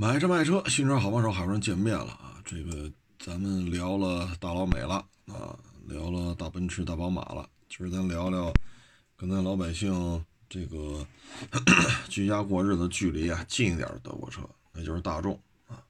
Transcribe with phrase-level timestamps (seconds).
[0.00, 2.40] 买车卖车，新车好帮手，好不容易见面了啊！
[2.44, 2.88] 这个
[3.18, 8.52] 咱们聊了大老美了啊，聊了大奔驰、大宝马了，今儿咱聊聊
[9.16, 11.04] 跟咱老百姓这个
[12.08, 15.34] 居家过日子距离啊近一点的德国车，那就是大众
[15.66, 15.82] 啊。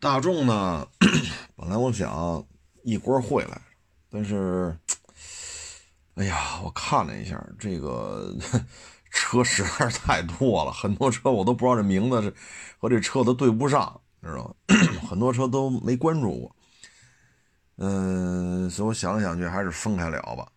[0.00, 0.88] 大众呢，
[1.56, 2.42] 本来我想
[2.84, 3.60] 一锅烩来，
[4.08, 4.74] 但是，
[6.14, 8.34] 哎呀，我看了一下这个。
[9.14, 12.34] 车实在是太多了，很多车我都不知道这名字是
[12.78, 14.54] 和这车都对不上，知道吗？
[15.08, 16.56] 很多车都没关注过。
[17.76, 20.48] 嗯，所以我想想去，还是分开聊吧。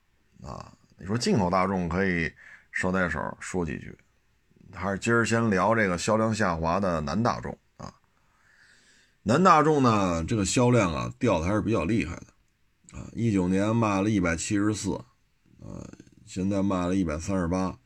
[0.43, 2.31] 啊，你说进口大众可以
[2.71, 3.95] 捎带手说几句，
[4.73, 7.94] 还是今儿先聊这个销量下滑的南大众啊？
[9.21, 14.99] 南大众呢，这个销量啊掉的还是比较厉害的啊，一九年卖了一百七十四，
[15.59, 15.88] 呃，
[16.25, 17.77] 现在卖了一百三十八。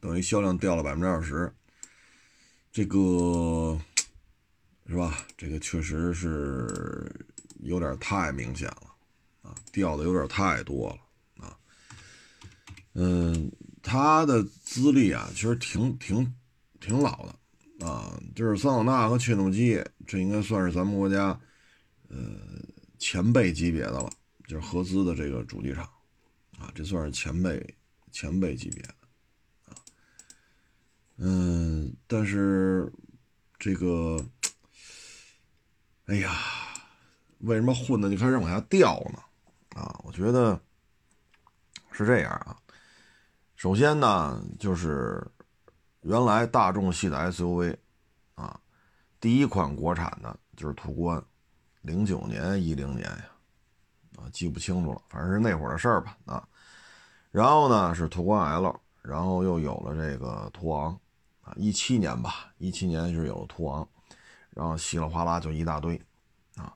[0.00, 1.52] 等于销量掉了百分之二十，
[2.70, 3.78] 这个
[4.86, 5.26] 是吧？
[5.36, 7.10] 这个确实是
[7.60, 8.94] 有点太明显了
[9.42, 11.58] 啊，掉的有点太多了啊。
[12.94, 13.50] 嗯，
[13.82, 16.34] 它的资历啊，其实挺挺
[16.80, 21.38] 挺老的啊，就是桑塔纳和切诺基，这应该算是咱们国家
[22.08, 22.18] 呃
[22.98, 24.10] 前辈级别的了，
[24.46, 25.84] 就是合资的这个主机厂
[26.58, 27.76] 啊，这算是前辈
[28.10, 28.84] 前辈级别。
[31.20, 32.92] 嗯，但是
[33.58, 34.24] 这个，
[36.06, 36.30] 哎呀，
[37.38, 39.18] 为什么混的就开始往下掉呢？
[39.80, 40.60] 啊，我觉得
[41.90, 42.56] 是这样啊。
[43.56, 45.26] 首先呢，就是
[46.02, 47.76] 原来大众系的 SUV
[48.36, 48.60] 啊，
[49.18, 51.20] 第一款国产的就是途观，
[51.82, 53.30] 零九年、一零年呀，
[54.18, 56.16] 啊，记不清楚了，反正是那会儿的事儿吧。
[56.26, 56.48] 啊，
[57.32, 60.96] 然后呢是途观 L，然后又有了这个途昂。
[61.56, 63.86] 一七年吧，一七年是有途昂，
[64.50, 66.00] 然后稀里哗啦就一大堆，
[66.56, 66.72] 啊，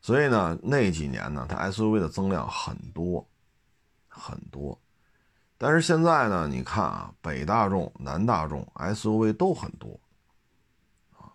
[0.00, 3.26] 所以呢那几年呢，它 SUV 的增量很多
[4.08, 4.78] 很多，
[5.58, 9.98] 但是现在呢，你看啊，北大众、南大众 SUV 都很多，
[11.12, 11.32] 啊，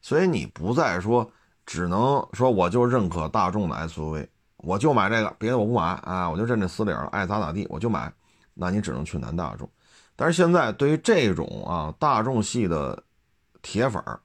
[0.00, 1.30] 所以你不再说
[1.64, 8.12] 只能说我就认可大众的 SUV，我就买这个，别的我不买啊，我就认这死理儿，爱咋咋地我就买，
[8.54, 9.68] 那你只能去南大众。
[10.18, 13.04] 但是现在对于这种啊大众系的
[13.60, 14.18] 铁粉儿，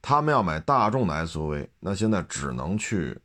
[0.00, 3.20] 他们要买大众的 SUV，那现在只能去，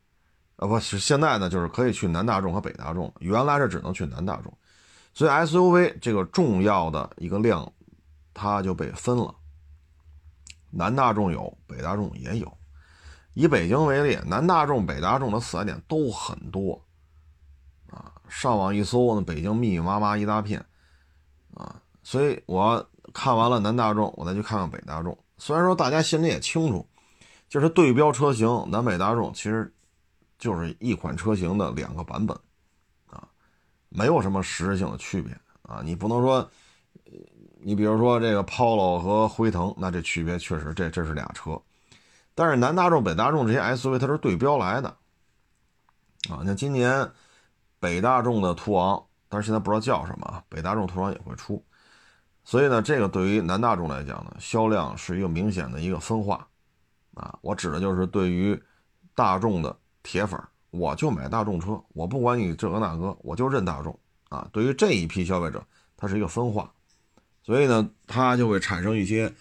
[0.58, 4.54] 啊不是现在呢，就是可以去南大众和北大众，原来是只能去南大众，
[5.14, 7.72] 所以 SUV 这个重要的一个量，
[8.34, 9.34] 它就被分了，
[10.72, 12.58] 南大众有，北大众也有。
[13.34, 16.84] 以北京为例，南大众、北大众的四 S 店都很多，
[17.90, 20.66] 啊，上网一搜，那北京密密麻麻一大片，
[21.54, 21.80] 啊。
[22.04, 25.18] 所以我看完了南大众，我再去看看北大众。
[25.38, 26.86] 虽然说大家心里也清楚，
[27.50, 29.74] 就是对标车型南北大众其实
[30.38, 32.38] 就是一款车型的两个版本，
[33.08, 33.28] 啊，
[33.90, 35.82] 没有什么实质性的区别啊。
[35.84, 36.50] 你不能说，
[37.62, 41.60] 你比如说这个 Polo 和辉腾，那这区别确实这这是俩车。
[42.36, 44.90] 但是南大众、北大众这些 SUV 它是对标来的，
[46.30, 47.10] 啊，像今年
[47.80, 51.64] 北大众的途昂，但是现在不知道叫什么啊，北大众途昂也会出。
[52.46, 56.46] 所以呢，这个对于南大众来讲呢，销量是一个明显的一个分化，
[57.14, 58.62] 啊，我指的就是对于
[59.16, 59.74] 大众的
[60.04, 60.38] 铁粉，
[60.70, 65.66] 我就买大众车，我不管你这个那个，我就认大众，啊，对于这一批消费者，
[65.96, 66.70] 它是一个分化，
[67.44, 69.34] 所以呢，它就会产生一些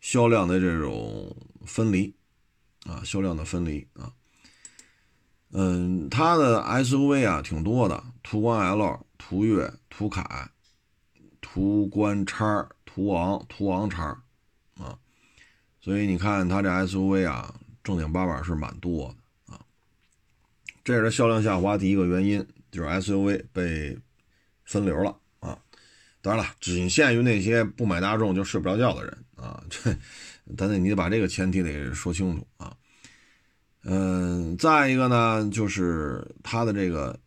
[0.00, 2.12] 销量的这种分离，
[2.86, 4.10] 啊，销量的分离啊，
[5.52, 10.50] 嗯，它的 SUV 啊挺多的，途观 L、途岳、途凯。
[11.50, 14.04] 途观叉、途昂、途昂叉，
[14.76, 14.96] 啊，
[15.80, 19.08] 所以你看它这 SUV 啊，正经八百是蛮多
[19.46, 19.60] 的啊。
[20.84, 23.98] 这是销量下滑第一个原因，就是 SUV 被
[24.64, 25.58] 分流了啊。
[26.20, 29.64] 当然了，仅限于那些不买大众就睡不着觉的人啊。
[29.70, 29.96] 这，
[30.54, 32.76] 但是你得把这个前提得说清楚啊。
[33.84, 37.18] 嗯，再一个呢，就是它的这个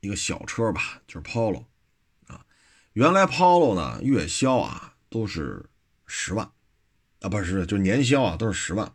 [0.00, 1.62] 一个小车吧，就是 Polo。
[2.96, 5.68] 原来 Polo 呢，月销啊都是
[6.06, 6.50] 十万，
[7.20, 8.90] 啊不是，就年销啊都是十万，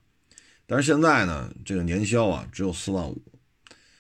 [0.65, 3.21] 但是现在呢，这个年销啊只有四万五，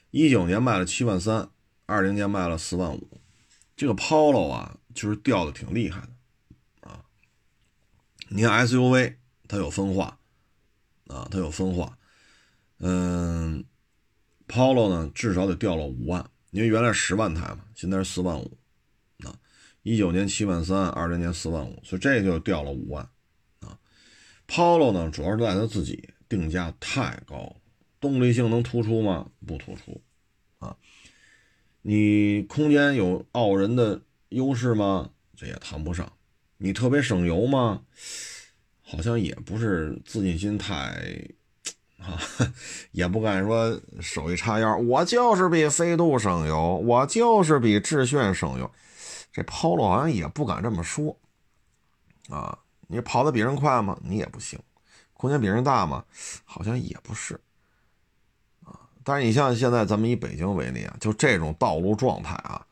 [0.09, 1.51] 一九年卖了七万三，
[1.85, 3.21] 二零年卖了四万五，
[3.77, 6.89] 这个 Polo 啊就是掉的挺厉害的。
[6.89, 7.05] 啊。
[8.29, 9.17] 你看 SUV
[9.47, 10.17] 它有分化。
[11.07, 11.97] 啊，它有分化，
[12.79, 13.65] 嗯
[14.47, 18.57] ，Polo 呢至少得掉了五万，因为原来十万台嘛，现在是四万五。
[19.83, 23.07] 一九年七万三，二零年四万五，所以这就掉了五万
[23.61, 23.77] 啊。
[24.47, 27.55] Polo 呢，主要是赖它自己定价太高，
[27.99, 29.27] 动力性能突出吗？
[29.47, 30.01] 不突出
[30.59, 30.75] 啊。
[31.81, 35.09] 你空间有傲人的优势吗？
[35.35, 36.13] 这也谈不上。
[36.57, 37.81] 你特别省油吗？
[38.83, 41.25] 好像也不是自信心太
[41.97, 42.19] 啊，
[42.91, 48.69] 也不敢说手一叉腰，我就是比飞度省油，我就是比致炫省油。
[49.31, 51.17] 这 Polo 好像也不敢这么说
[52.29, 52.57] 啊。
[52.87, 53.97] 你跑得比人快吗？
[54.03, 54.59] 你也不行。
[55.13, 56.03] 空间比人大吗？
[56.43, 57.39] 好像也不是
[58.65, 58.89] 啊。
[59.03, 62.65] 但是你像现在咱们以北京为例啊，就这种道路状态啊，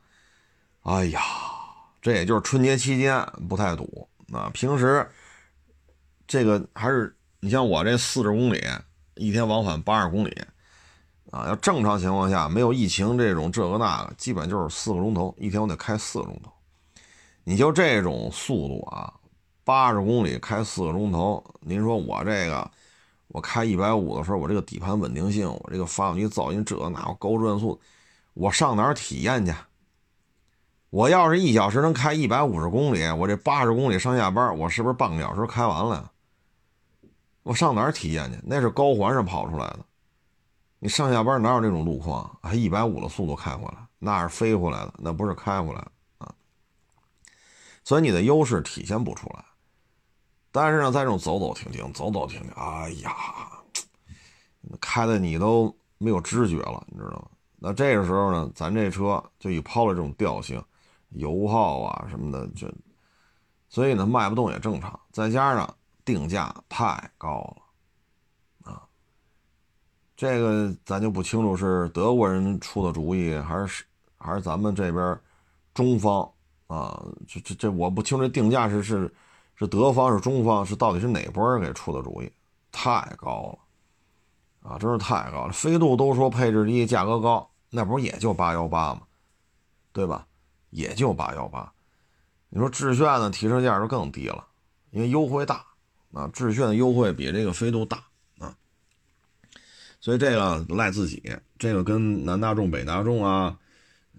[0.82, 1.22] 哎呀，
[2.02, 4.50] 这也就是春节期间不太堵啊。
[4.54, 5.10] 平时
[6.28, 8.62] 这个还是你像我这四十公里
[9.16, 10.38] 一天往返八十公里
[11.32, 16.52] 啊，要正常情况下没有疫情这种这个那个，基本就是四个钟头一天我得开四个钟头。
[17.44, 19.14] 你就这种速度啊。
[19.66, 22.72] 八十公里开四个钟头，您说我这个，
[23.28, 27.80] 我开一百五的时候，我这个底盘稳定性，我这个发动机噪音这那高转速，
[28.34, 29.54] 我上哪儿体验去？
[30.90, 36.12] 我要是一小时能开一百五十公里，我这八十公里上下班，我是不是半个小时开完了？
[37.44, 38.40] 我上哪儿体验去？
[38.44, 39.80] 那是高环上跑出来的，
[40.80, 42.40] 你上下班哪有这种路况？
[42.42, 46.34] 还一百五的速度开回来，那是飞回来的，那不是开回来的啊。
[47.84, 49.44] 所以你的优势体现不出来。
[50.52, 53.14] 但是呢，在这种走走停停、走走停停，哎呀，
[54.80, 57.28] 开的你都没有知觉了，你知道吗？
[57.58, 60.64] 那这个时候呢，咱这车就以抛了这种调性，
[61.10, 62.68] 油耗啊什么的，就
[63.68, 64.98] 所以呢卖不动也正常。
[65.12, 67.62] 再加上定价太高了，
[70.20, 73.86] 这个咱就不清楚是德国人出的主意，还是
[74.18, 75.18] 还是咱们这边
[75.74, 76.30] 中方
[76.68, 77.02] 啊？
[77.26, 79.10] 这这这我不清楚，定价是是。
[79.56, 82.32] 是德方是中方是到底是哪波人给出的主意？
[82.72, 83.60] 太高
[84.64, 85.52] 了，啊，真是太高了。
[85.52, 89.02] 飞度都说配置低、价格高，那不是也就八幺八吗？
[89.92, 90.26] 对吧？
[90.70, 91.72] 也就八幺八。
[92.50, 93.30] 你说致炫的？
[93.30, 94.46] 提车价就更低了，
[94.92, 95.66] 因为优惠大
[96.14, 96.30] 啊。
[96.32, 98.02] 致炫的优惠比这个飞度大，
[100.02, 101.22] 所以这个赖自己，
[101.58, 103.58] 这个跟南大众、北大众啊，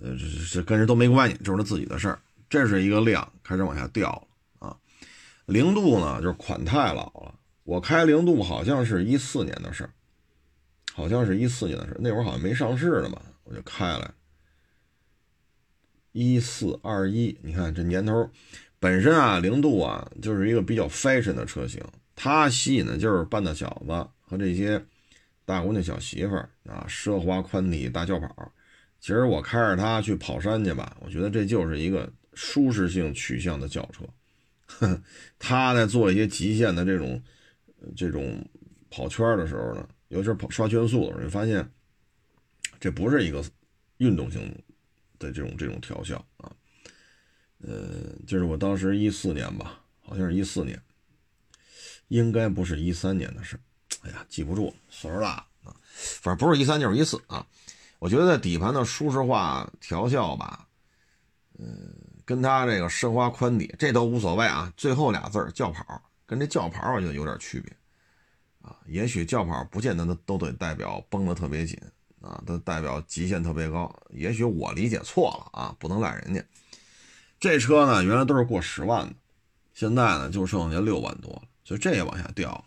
[0.01, 2.19] 呃，这这跟人都没关系，就是他自己的事儿。
[2.49, 4.77] 这是一个量开始往下掉了啊。
[5.47, 7.35] 零度呢，就是款太老了。
[7.65, 9.91] 我开零度好像是一四年的事儿，
[10.93, 11.97] 好像是一四年的事儿。
[12.01, 14.13] 那会儿好像没上市呢吧，我就开了。
[16.13, 18.29] 一四二一，你看这年头，
[18.81, 21.81] 本身啊，零度啊就是一个比较 fashion 的车型，
[22.17, 24.85] 它吸引的就是半大小子和这些
[25.51, 28.53] 大姑娘小媳妇儿啊，奢华宽体大轿跑。
[29.01, 34.05] 其实我开着它去跑山去吧，我觉得这就是一个舒适性取向的轿车。
[35.39, 37.21] 他在做一些极限的这种
[37.97, 38.47] 这种
[38.89, 41.69] 跑圈的时候呢，尤其是跑刷圈速的时候，你发现
[42.79, 43.45] 这不是一个
[43.97, 44.41] 运动性
[45.19, 46.53] 的这种这种调校啊。
[47.63, 50.81] 呃，就是我当时一四年吧，好像是一四年，
[52.09, 53.61] 应该不是一三年的事儿
[54.03, 55.75] 哎呀，记不住，岁数大啊。
[56.21, 57.47] 反正不是一三就是一四啊。
[57.99, 60.67] 我觉得底盘的舒适化调校吧，
[61.59, 61.95] 嗯。
[62.27, 64.73] 跟它这个奢华宽底，这都无所谓啊。
[64.77, 67.77] 最后俩字儿轿跑，跟这轿跑我觉得有点区别
[68.63, 68.77] 啊。
[68.87, 71.77] 也许轿跑不见得都都得代表绷得特别紧
[72.21, 73.93] 啊，都代表极限特别高。
[74.11, 76.41] 也许我理解错了啊，不能赖人家。
[77.41, 79.15] 这车呢，原来都是过十万的，
[79.75, 82.65] 现在呢就剩下六万多了，所以这也往下掉。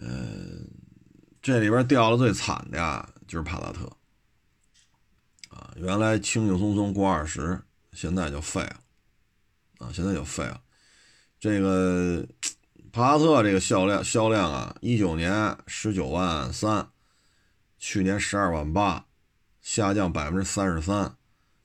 [0.00, 0.68] 嗯，
[1.42, 3.84] 这里边掉的最惨的呀，就是帕萨特。
[5.50, 7.60] 啊，原来轻轻松松过二十，
[7.92, 8.76] 现在就废了，
[9.78, 10.60] 啊，现在就废了。
[11.40, 12.26] 这个
[12.92, 16.88] 帕萨特这个销量销量啊，一九年十九万三，
[17.78, 19.06] 去年十二万八，
[19.60, 21.16] 下降百分之三十三，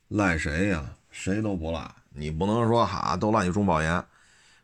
[0.07, 0.95] 赖谁呀？
[1.11, 1.93] 谁都不赖。
[2.15, 4.05] 你不能说哈都赖你中保研，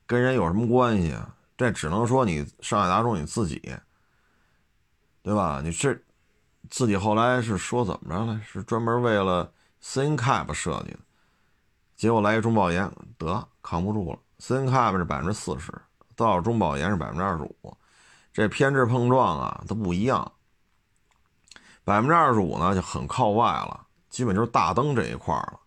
[0.06, 1.36] 跟人有什么关系啊？
[1.60, 3.60] 这只能说你上海大众你自己，
[5.22, 5.60] 对吧？
[5.62, 6.00] 你这。
[6.70, 8.40] 自己后来是说怎么着了？
[8.46, 9.52] 是专门为了
[9.82, 11.00] CNCAP 设计的，
[11.96, 14.20] 结果来一中保研，得扛不住了。
[14.40, 15.74] CNCAP 是百分之四十，
[16.16, 17.76] 到了中保研是百分之二十五，
[18.32, 20.32] 这偏置碰撞啊都不一样。
[21.84, 25.60] 百分之二十五呢就很靠外了，基本就是大灯这一块了。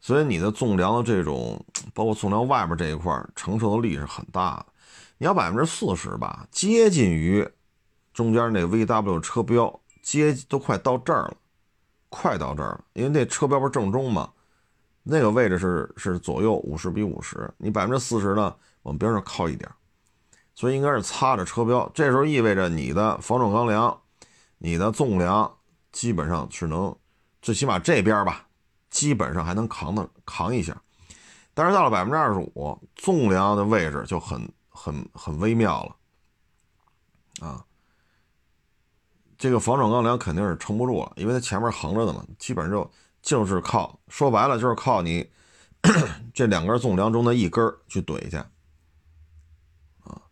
[0.00, 4.66] 所以你的纵梁的这种，包括纵梁外边这一块承受的力是很大的。
[5.20, 7.46] 你要百分之四十吧，接近于
[8.14, 9.78] 中间那 VW 车标。
[10.02, 11.36] 接都快到这儿了，
[12.08, 14.32] 快到这儿了，因为那车标不是正中嘛，
[15.02, 19.70] 那个位置是是左右五十比五十，你百分之四十呢，往边上靠一点，
[20.54, 21.88] 所以应该是擦着车标。
[21.92, 24.00] 这时候意味着你的防撞钢梁、
[24.56, 25.58] 你的纵梁
[25.92, 26.96] 基本上是能，
[27.42, 28.46] 最起码这边吧，
[28.88, 30.74] 基本上还能扛的扛一下。
[31.52, 34.50] 但是到了百分之二十五，纵梁的位置就很
[34.82, 37.64] 很很微妙了，啊，
[39.36, 45.30] 这个防撞钢梁肯定是撑不住了，因为它前面横着的嘛，基本上就就是靠，说白了就是靠你
[46.32, 48.38] 这两根纵梁中的一根去怼去，
[50.04, 50.22] 啊，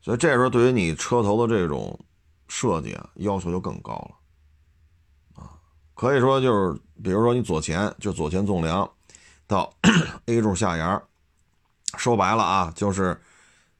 [0.00, 1.98] 所以这时候对于你车头的这种
[2.46, 5.58] 设计啊，要求就更高了，啊，
[5.94, 8.88] 可以说就是，比如说你左前就左前纵梁。
[9.48, 9.72] 到
[10.26, 11.02] A 柱下沿，
[11.96, 13.22] 说白了啊，就是，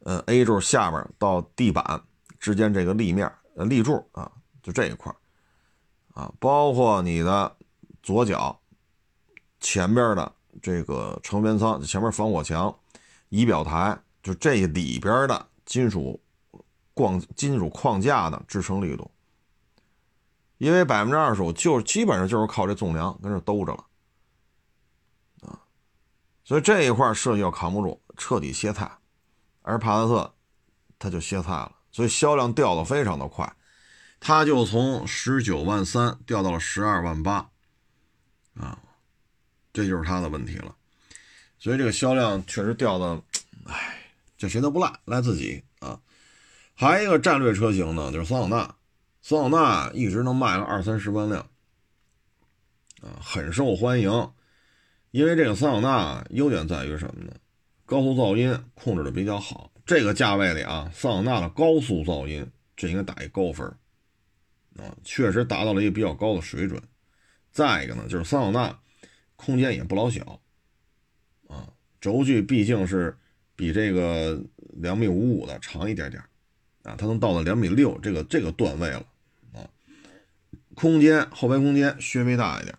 [0.07, 2.01] 呃，A 柱下边到地板
[2.39, 4.31] 之间这个立面，立柱啊，
[4.63, 5.13] 就这一块
[6.15, 7.57] 啊，包括你的
[8.05, 8.57] 左脚
[9.59, 10.33] 前边的
[10.63, 12.73] 这个成员舱，前面防火墙、
[13.31, 16.21] 仪表台，就这里边的金属
[16.95, 19.11] 框、金属框架的支撑力度，
[20.59, 23.85] 因为百分之二十五就基本上就是靠这纵梁跟这兜着了。
[26.45, 28.89] 所以这一块设计要扛不住，彻底歇菜，
[29.67, 30.35] 而帕萨特
[30.97, 33.53] 它就歇菜了，所以销量掉的非常的快，
[34.21, 37.51] 它就从十九万三掉到了十二万八，
[38.55, 38.79] 啊，
[39.73, 40.75] 这就是它的问题了。
[41.59, 43.21] 所以这个销量确实掉的，
[43.65, 46.01] 哎，这谁都不赖，赖自己啊。
[46.75, 48.75] 还有一个战略车型呢，就是桑塔纳，
[49.21, 51.41] 桑塔纳一直能卖个二三十万辆，
[53.03, 54.31] 啊，很受欢迎。
[55.11, 57.33] 因为这个桑塔纳优点在于什么呢？
[57.87, 59.73] 高速噪音控制的比较好。
[59.87, 63.67] 这个价位里啊，桑塔纳的高速噪音这应该打一高分
[64.77, 66.83] 啊，确实达到了一个比较高的水准。
[67.53, 68.79] 再一个呢，就是桑塔纳
[69.37, 70.41] 空间也不老小
[71.49, 71.69] 啊，
[72.01, 73.17] 轴距毕竟是
[73.55, 76.23] 比这个两米五五的长一点点
[76.83, 79.07] 啊，它能到了两米六这个这个段位了
[79.55, 79.65] 啊，
[80.75, 82.77] 空间后排空间稍微大一点，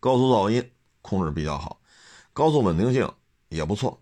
[0.00, 0.70] 高速噪音。
[1.04, 1.80] 控制比较好，
[2.32, 3.12] 高速稳定性
[3.52, 4.00] 也不错。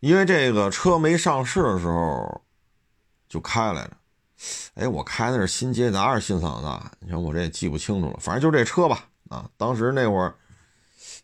[0.00, 2.42] 因为这个车没上市的时候
[3.28, 3.96] 就开来着，
[4.74, 6.92] 哎，我开的是新捷达还是新桑塔纳？
[7.00, 9.08] 你看我这也记不清楚了，反正就这车吧。
[9.28, 10.34] 啊，当时那会儿，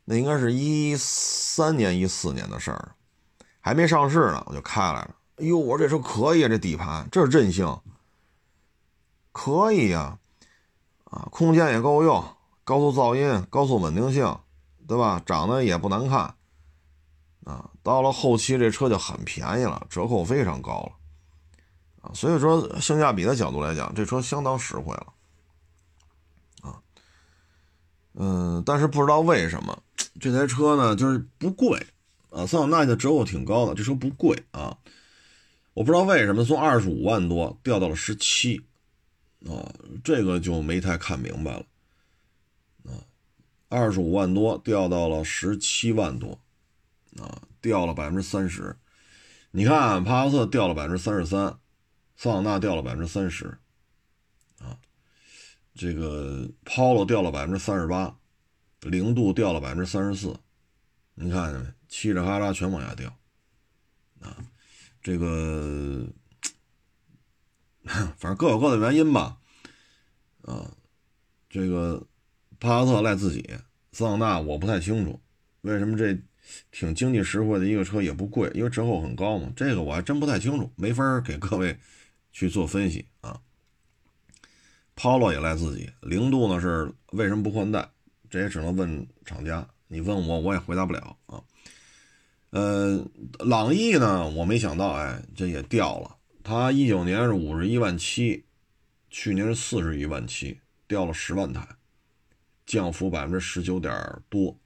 [0.04, 2.92] 那应该是一三年、一四年的事儿，
[3.61, 5.16] 还没上市呢，我就开来了。
[5.37, 7.80] 哎呦，我这车可以啊，这底盘，这是韧性，
[9.33, 10.18] 可以呀，
[11.04, 12.25] 啊，空间也够用，
[12.62, 14.38] 高速噪音，高速稳定性。
[14.88, 15.21] 对吧？
[15.26, 16.33] 长得也不难看，
[17.47, 20.93] 啊，到了后期这车就很便宜了，折扣非常高了，
[22.03, 25.12] 啊，所以说性价比的角度来讲，这车相当实惠了，
[26.62, 26.83] 啊，
[28.15, 29.81] 嗯，但是不知道为什么
[30.19, 31.87] 这台车呢，就是不贵，
[32.31, 34.76] 啊，桑塔纳的折扣挺高的，这车不贵啊，
[35.73, 38.61] 我不知道为什么从二十五万多掉到了十七，
[39.47, 39.73] 啊，
[40.03, 41.65] 这个就没太看明白了。
[42.87, 42.91] 啊
[43.69, 46.38] 二十五万多掉到了十七万多，
[47.19, 48.77] 啊，掉了百分之三十。
[49.51, 51.59] 你看，帕萨特掉了百分之三十三，
[52.17, 53.59] 桑塔纳掉了百分之三十，
[54.59, 54.79] 啊，
[55.75, 58.19] 这个 Polo 掉了百分之三十八，
[58.81, 60.39] 零度掉了百分之三十四。
[61.15, 61.73] 你看见没？
[61.89, 63.17] 嘁哩哈啦全往下掉，
[64.21, 64.37] 啊，
[65.03, 66.07] 这个
[67.85, 69.39] 反正各有各的原因吧，
[70.43, 70.71] 啊，
[71.49, 72.07] 这个。
[72.59, 73.47] 帕萨特赖自己，
[73.93, 75.21] 桑塔纳我不太清楚，
[75.61, 76.19] 为什么这
[76.71, 79.53] 挺经济实惠的一个车也不贵，因为折扣很高嘛。
[79.57, 81.79] 这个我还真不太清楚，没法给各位
[82.33, 83.41] 去做分析啊。
[84.95, 87.88] Polo 也赖自己，零度呢是为什么不换代？
[88.31, 91.43] 这也只能问厂家，你问我我也回答不了啊。
[92.50, 93.07] 呃，
[93.41, 96.17] 朗逸呢，我没想到，哎，这也掉了。
[96.43, 98.45] 它一九年是五十一万七，
[99.11, 101.67] 去年是四十一万七，掉了十万台。
[102.65, 103.95] 降幅百分之十九点
[104.29, 104.59] 多，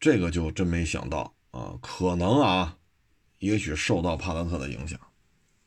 [0.00, 1.74] 这个就真没想到啊！
[1.80, 2.76] 可能啊，
[3.38, 4.98] 也许受到帕萨特的影响，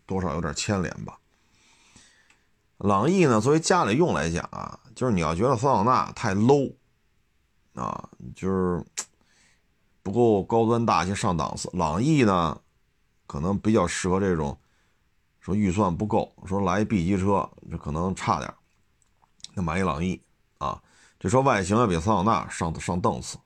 [0.06, 1.20] 多少有点牵连吧。
[2.78, 6.74] 朗逸呢，作为家里用来讲啊，就是你要觉得桑塔纳太 low
[7.76, 8.84] 啊，就是
[10.02, 12.60] 不够高端大气上档次，朗逸呢，
[13.28, 14.58] 可能比较适合这种
[15.40, 18.52] 说预算不够，说来 B 级车这可能差点，
[19.54, 20.22] 那买一朗逸。
[20.58, 20.82] 啊，
[21.20, 23.38] 这车外形要比桑塔纳上上档次，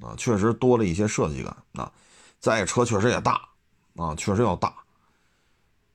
[0.00, 1.56] 啊，确实多了一些设计感。
[1.74, 1.92] 啊，
[2.38, 3.48] 再车确实也大，
[3.96, 4.74] 啊，确实要大。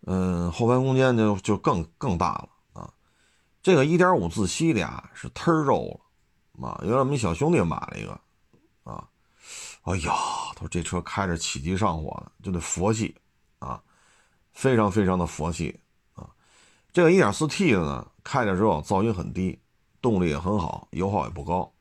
[0.07, 2.93] 嗯，后排空间就就更更大了啊。
[3.63, 5.99] 这个1.5自吸的呀是忒肉
[6.59, 8.11] 了，啊，原来我们小兄弟买了一个，
[8.83, 9.09] 啊，
[9.81, 10.13] 哎呀，
[10.53, 13.15] 他说这车开着起急上火的，就得佛系
[13.57, 13.81] 啊，
[14.53, 15.79] 非常非常的佛系
[16.13, 16.29] 啊。
[16.93, 19.59] 这个 1.4T 的呢，开着之后噪音很低，
[19.99, 21.73] 动力也很好，油耗也不高。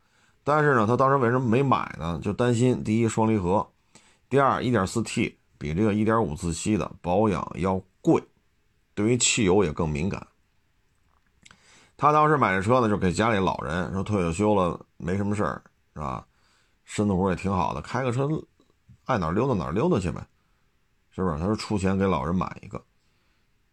[0.45, 2.21] 但是呢，他当时为什么没买呢？
[2.23, 3.67] 就担心第一双离合，
[4.29, 8.23] 第二 1.4T 比这个1.5自吸的保养要贵，
[8.95, 10.27] 对于汽油也更敏感。
[11.97, 15.63] 他当时买这车呢，就给家里老人说退了休了没什么事儿，
[15.95, 16.27] 是吧？
[16.85, 18.29] 身子骨也挺好的，开个车
[19.07, 20.27] 爱哪溜达哪溜达去呗，
[21.11, 21.39] 是不是？
[21.39, 22.83] 他说出钱给老人买一个，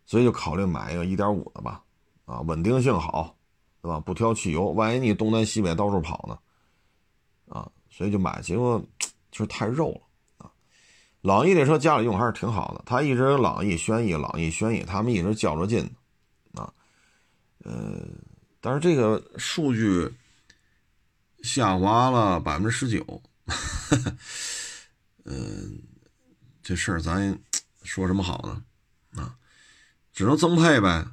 [0.06, 1.84] 所以就考虑买一个1.5的吧，
[2.24, 3.36] 啊，稳定性好，
[3.82, 4.00] 对吧？
[4.00, 6.38] 不挑汽油，万一你东南西北到处跑呢？
[7.52, 8.82] 啊，所以就买，结果
[9.30, 10.52] 就是太肉了啊！
[11.22, 15.90] 朗逸这车家里用还是挺好的，他一直朗逸、轩逸、朗逸、轩逸，他们一直较着劲
[16.54, 16.72] 啊。
[17.66, 18.08] 呃，
[18.62, 20.10] 但是这个数据
[21.44, 23.22] 下滑了百分之十九，
[25.26, 25.84] 嗯，
[26.64, 27.38] 这事儿咱
[27.84, 29.22] 说什么好呢？
[29.22, 29.36] 啊，
[30.14, 31.06] 只能增配呗。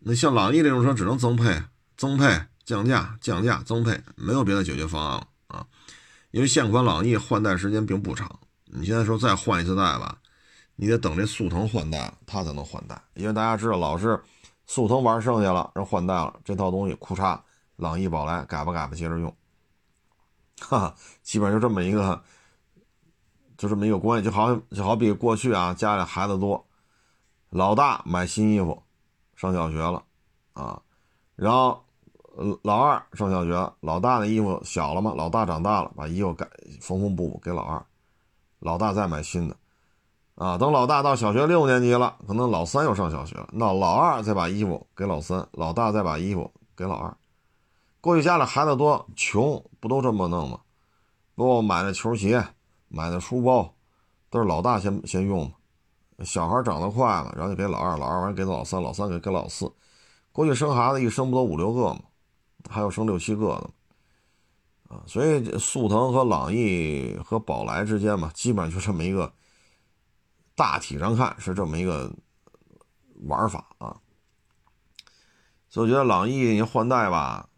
[0.00, 1.62] 那像朗逸这种车，只能增配、
[1.96, 5.26] 增配、降价、降价、增配，没有别的解决方案了。
[5.48, 5.66] 啊，
[6.30, 10.18] 因为现款朗逸换代时间并不长，你现在说再换一次代吧，
[10.76, 13.00] 你得等这速腾换代，它才能换代。
[13.14, 14.22] 因为大家知道，老是
[14.66, 17.40] 速腾玩剩下了，人换代了，这套东西库嚓，
[17.76, 19.34] 朗逸、宝来改吧改吧接着用，
[20.60, 22.22] 哈哈，基本上就这么一个，
[23.56, 26.66] 就这么一个关系，就好像就好比过去啊，家里孩子多，
[27.48, 28.82] 老大买新衣服，
[29.34, 30.04] 上小学了，
[30.52, 30.82] 啊，
[31.36, 31.82] 然后。
[32.38, 35.12] 呃老二上小学，老大的衣服小了嘛？
[35.16, 36.48] 老大长大了，把衣服改
[36.80, 37.84] 缝缝补补给老二，
[38.60, 39.56] 老大再买新的，
[40.36, 47.16] 啊，等老大到小学六年级了，可能老三又上小学了，那老二再把衣服给老三，老大再把衣服给老二。
[48.00, 50.60] 过去家里孩子多，穷不都这么弄吗？
[51.34, 52.46] 不买那球鞋，
[52.86, 53.74] 买那书包，
[54.30, 55.54] 都是老大先先用嘛。
[56.24, 59.72] 小孩长得快嘛，然后就给老二，老二完给老三，老三给给老四。
[60.30, 62.00] 过去生孩子一生不都五六个吗？
[62.68, 63.72] 还有生六七个
[64.88, 69.32] 的，啊，所以速腾和朗逸和宝来之间嘛，基本上就这么一个，
[70.54, 72.12] 大体上看是这么一个
[73.26, 73.96] 玩法啊。
[75.68, 77.48] 所以我觉得朗逸你换代吧，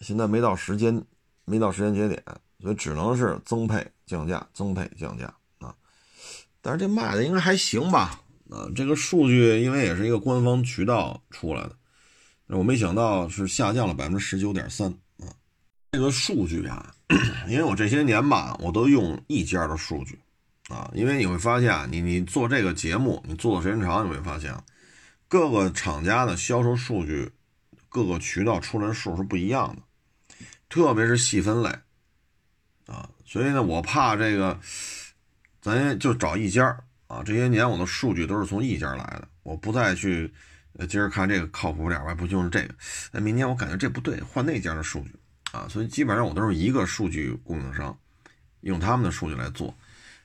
[0.00, 1.04] 现在没到时间，
[1.44, 2.22] 没到时间节点，
[2.60, 5.74] 所以只能是增配降价，增配降价啊。
[6.60, 8.20] 但是这卖的应该还行吧？
[8.50, 11.76] 啊，这个数据因为也是一个官方渠道出来的。
[12.58, 15.32] 我没想到是下降了百分之十九点三啊！
[15.92, 16.94] 这个数据啊，
[17.48, 20.18] 因为我这些年吧，我都用一家的数据
[20.68, 24.54] 啊，因为你会发现，你你做这个节目，你做的时间长，你会发现，
[25.28, 27.30] 各个厂家的销售数据，
[27.88, 31.70] 各个渠道出来的数是不一样的，特别是细分类
[32.86, 34.60] 啊，所以呢，我怕这个，
[35.62, 40.30] 咱就找一家啊，这些年我的数据都是从一家来的，我不再去。
[40.74, 42.74] 呃，今儿看这个靠谱点吧，不就是这个？
[43.12, 45.14] 那，明天我感觉这不对，换那家的数据
[45.52, 45.66] 啊。
[45.68, 47.96] 所以基本上我都是一个数据供应商，
[48.60, 49.74] 用他们的数据来做。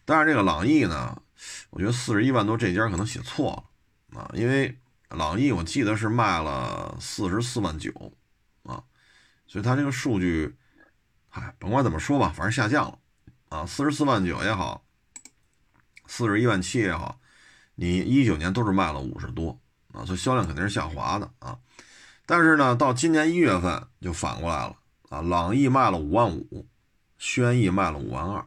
[0.06, 1.22] 但是这个朗逸呢，
[1.70, 3.68] 我觉得四十一万多这家可能写错
[4.14, 4.78] 了啊，因为
[5.10, 7.92] 朗逸我记得是卖了四十四万九
[8.64, 8.82] 啊，
[9.48, 10.56] 所以它这个数据，
[11.28, 12.98] 嗨，甭管怎么说吧，反正下降了
[13.50, 14.86] 啊，四十四万九也好，
[16.06, 17.20] 四十一万七也好，
[17.76, 19.60] 你一九年都是卖了五十多。
[19.98, 21.58] 啊，所以销量肯定是下滑的啊，
[22.28, 24.76] 但是呢，到今年一月份就反过来了
[25.10, 26.68] 啊，朗逸卖了五万五，
[27.18, 28.46] 轩逸卖了五万二，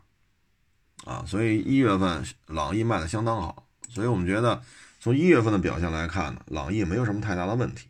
[1.04, 4.62] 啊，所以一月份朗逸卖的相当好，所以我们觉得
[5.00, 7.88] 从一月份的表现来看呢，朗逸没有什么太大的问题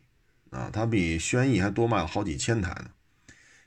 [0.49, 2.89] 啊，它比轩逸还多卖了好几千台呢，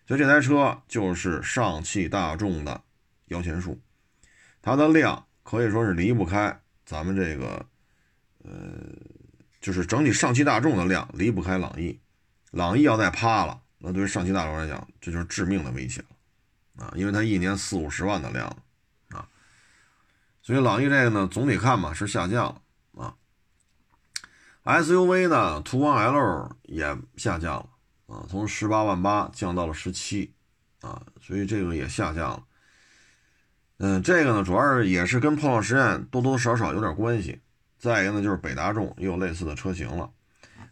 [0.09, 2.81] 所以这台车就是上汽大众的
[3.27, 3.79] 摇钱树，
[4.61, 7.65] 它的量可以说是离不开咱们这个
[8.43, 8.51] 呃。
[9.65, 11.99] 就是整体上汽大众的量离不开朗逸，
[12.51, 16.93] 朗逸要再趴了，那对于上汽大众来讲，这就是致命的威胁了啊！
[16.95, 18.47] 因为它一年四五十万的量
[19.09, 19.27] 啊，
[20.43, 22.61] 所以朗逸这个呢，总体看嘛是下降
[22.93, 23.15] 了啊。
[24.65, 30.35] SUV 呢，途观 L 也下降了啊，从十八万八降到了十七
[30.83, 32.45] 啊，所以这个也下降了。
[33.79, 37.41] 嗯，这个呢，主要是也是跟碰撞实验多多少少有点关系。
[37.85, 40.11] 再一个呢，就是北大众也有类似的车型了，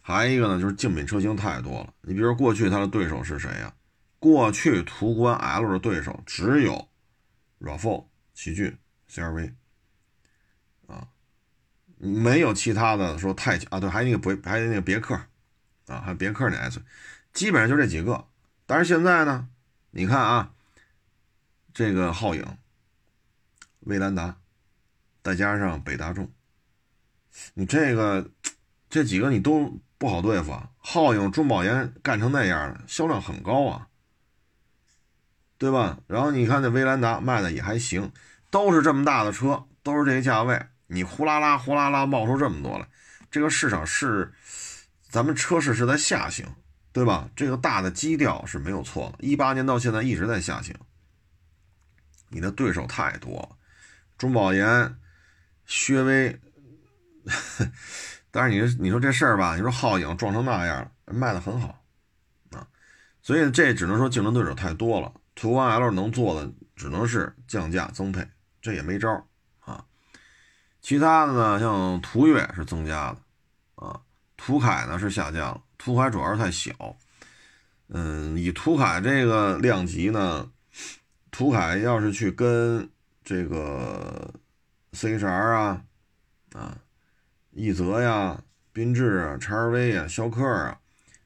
[0.01, 1.93] 还一个呢，就是竞品车型太多了。
[2.01, 3.71] 你比如说过去它的对手是谁呀？
[4.17, 6.89] 过去途观 L 的对手只有
[7.61, 8.75] RAV4、奇骏、
[9.11, 9.53] CRV
[10.87, 11.07] 啊，
[11.99, 15.13] 没有其他的说太啊，对，还有那个别，还有那个别克
[15.85, 16.81] 啊，还有别克那 S，
[17.31, 18.25] 基本上就这几个。
[18.65, 19.47] 但是现在呢，
[19.91, 20.51] 你看啊，
[21.75, 22.57] 这个皓影
[23.81, 24.39] 威兰达，
[25.21, 26.31] 再加上北大众，
[27.53, 28.29] 你这个
[28.89, 30.69] 这几个你都不好对付啊。
[30.83, 33.87] 皓影、中保研干成那样了，销量很高啊，
[35.57, 35.99] 对吧？
[36.07, 38.11] 然后你看那威兰达卖的也还行，
[38.49, 42.87] 都是这么大的车，都是这个价位，你呼啦啦呼啦啦冒出这么多来，
[43.31, 44.33] 这个市场是
[45.09, 46.45] 咱们车市是在下行，
[46.91, 47.29] 对吧？
[47.35, 50.75] 这个大的基调是没有错的，一八年到现在一直在下行。
[52.27, 53.57] 你的对手太多了，
[54.17, 54.97] 中保研、
[55.65, 56.41] 薛威，
[58.31, 61.83] 但是你你说这事儿吧，你说皓影撞成那样，卖的很好
[62.51, 62.67] 啊，
[63.21, 65.13] 所以这只能说竞争对手太多了。
[65.35, 68.27] 途观 L 能做的只能是降价增配，
[68.61, 69.27] 这也没招
[69.59, 69.85] 啊。
[70.81, 73.17] 其他的呢，像途岳是增加的
[73.85, 73.99] 啊，
[74.37, 76.95] 途凯呢是下降了，途凯主要是太小，
[77.89, 80.49] 嗯，以途凯这个量级呢。
[81.31, 82.87] 途凯要是去跟
[83.23, 84.31] 这个
[84.91, 85.83] CHR 啊、
[86.53, 86.77] 啊
[87.55, 90.79] 奕泽呀、缤智啊、叉 R V 啊、逍客啊，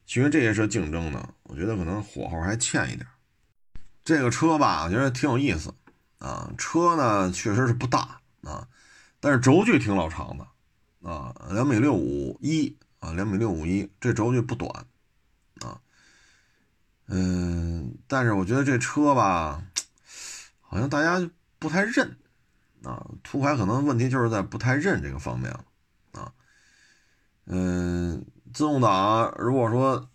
[0.06, 3.08] 其实这些车竞争呢，我觉得可能火候还欠一点。
[4.04, 5.74] 这个车吧，我觉得挺有意思
[6.20, 6.52] 啊。
[6.58, 8.68] 车呢确实是不大啊，
[9.20, 14.86] 但是轴距挺老长的啊，两米六五一啊，两米六五一，这轴距不短
[15.62, 15.80] 啊。
[17.08, 19.63] 嗯，但是我觉得这车吧。
[20.70, 22.18] 好像大家不太认
[22.84, 25.63] 啊，途凯可能问题就是在不太认这个方面了
[26.13, 26.32] 啊。
[27.46, 30.10] 嗯，自动挡如果说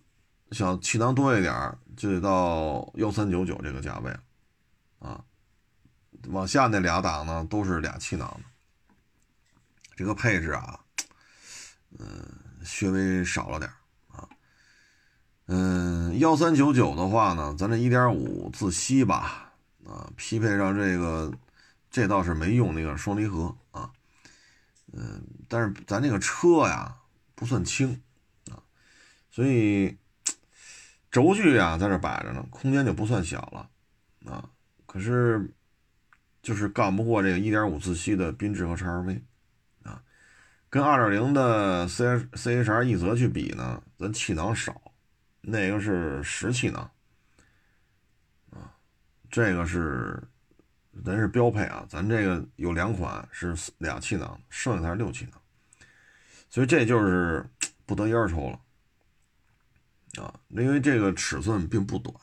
[0.50, 4.16] 想气囊多一点，就得到幺三九九这个价位
[4.98, 5.24] 啊。
[6.28, 8.94] 往下那俩档呢都是俩气囊的，
[9.96, 10.78] 这个配置啊，
[11.98, 12.26] 嗯，
[12.64, 13.70] 稍微少了点
[14.10, 14.28] 啊。
[15.46, 19.52] 嗯，幺三九九的话呢，咱这一点五自吸吧。
[19.84, 21.32] 啊，匹配上这个，
[21.90, 23.52] 这倒是没用那个双离合，
[24.92, 26.96] 嗯，但是咱这个车呀
[27.34, 28.02] 不算轻
[28.50, 28.62] 啊，
[29.30, 29.96] 所以
[31.10, 33.70] 轴距啊在这摆着呢，空间就不算小了
[34.30, 34.50] 啊，
[34.86, 35.52] 可是
[36.42, 39.22] 就是干不过这个1.5自吸的缤智和叉 R V
[39.84, 40.02] 啊，
[40.68, 44.92] 跟2.0的 C C-HR 一泽去比呢，咱气囊少，
[45.40, 46.90] 那个是十气囊
[48.50, 48.74] 啊。
[49.30, 50.22] 这个是，
[51.04, 55.40] 咱是标配啊，咱这个有两款是俩气囊，剩下才是六气囊，
[56.50, 57.44] 所以这就是
[57.86, 58.60] 不得烟抽了。
[60.22, 62.14] 啊，因为这个尺寸并不短，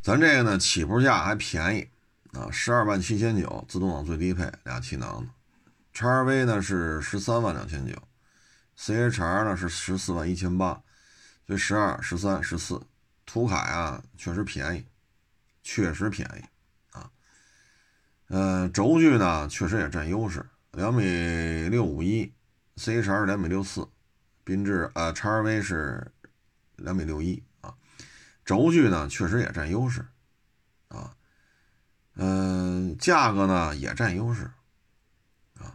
[0.00, 1.88] 咱这个呢起步价还便宜。
[2.32, 5.32] 啊，十二万七千九，自动挡最低配俩气囊的，
[5.92, 7.94] 叉 R V 呢是十三万两千九
[8.76, 10.80] ，C H R 呢是十四万一千八，
[11.46, 12.80] 所以十二、十三、十四，
[13.26, 14.86] 途凯啊确实便宜。
[15.62, 16.44] 确实便宜，
[18.30, 21.04] 呃，轴距呢确实也占优势，两米
[21.68, 22.32] 六五一
[22.76, 23.88] ，C H R 两米六四，
[24.46, 26.12] 缤智呃叉 R V 是
[26.76, 27.74] 两米六一啊，
[28.44, 30.06] 轴距呢确实也占优势
[30.88, 31.12] 啊，
[32.14, 34.50] 嗯，价格呢也占优势
[35.58, 35.74] 啊，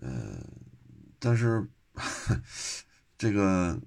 [0.00, 0.42] 嗯，
[1.18, 1.68] 但是
[3.18, 3.78] 这个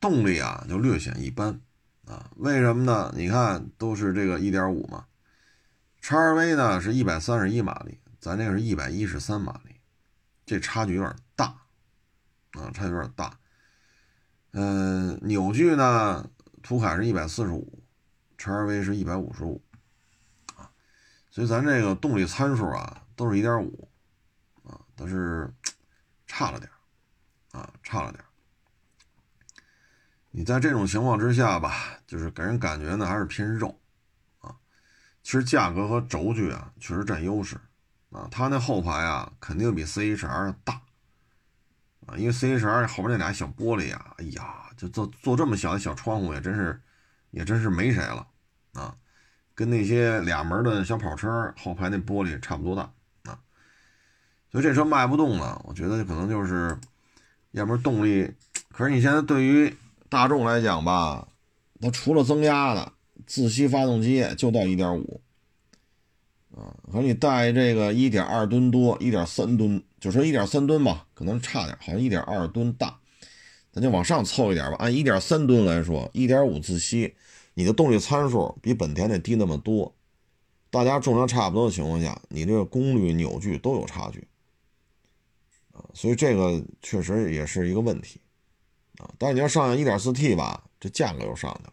[0.00, 1.60] 动力啊就略显一般。
[2.06, 3.10] 啊，为什么呢？
[3.16, 5.06] 你看，都是这个一点五嘛，
[6.04, 9.80] 叉 R V 呢是一百三十一马力，咱这个是一百一十三马力，
[10.44, 11.46] 这差距有点大
[12.52, 13.38] 啊，差距有点大。
[14.50, 16.28] 嗯，扭矩呢，
[16.62, 17.82] 途凯是一百四十五，
[18.36, 19.64] 叉 R V 是一百五十五
[20.56, 20.70] 啊，
[21.30, 23.88] 所以咱这个动力参数啊都是一点五
[24.62, 25.50] 啊，但是
[26.26, 26.70] 差了点
[27.52, 28.22] 啊，差了点
[30.30, 33.80] 你在这种情况之下吧，就是给人感觉呢还是偏肉，
[35.24, 37.56] 其实价格和轴距啊确实占优势，
[38.10, 40.74] 啊，它那后排啊肯定比 C H R 大，
[42.06, 46.78] 啊，因为 C H R 后边那俩小玻璃呀，哎呀，就做做这么小的小窗户也真是，
[47.30, 48.26] 也真是没谁了，
[48.74, 48.94] 啊，
[49.54, 52.82] 跟那些俩门的小跑车后排那玻璃差不多大，
[53.30, 53.40] 啊，
[54.52, 56.78] 所以这车卖不动呢，我觉得可能就是，
[57.52, 58.30] 要不然动力，
[58.70, 59.74] 可是你现在对于
[60.10, 61.26] 大众来讲吧，
[61.80, 62.92] 它除了增压的
[63.26, 65.20] 自吸发动机就到一点五，
[66.54, 72.98] 啊，和你带这个一点二吨多、一点三吨，就说一点三吨吧，可能差点，好像一点二吨大，
[73.72, 74.76] 咱就往上凑一点吧。
[74.78, 77.14] 按一点三吨来说，一点五自吸，
[77.54, 79.94] 你的动力参数比本田那低那么多，
[80.70, 84.26] 大家重量差不多的情况下，你这个功率、扭矩都有差距，
[85.72, 88.20] 啊，所以这个确实也是一个问题。
[88.98, 91.72] 啊，但是你要上 1.4T 吧，这价格又上去了。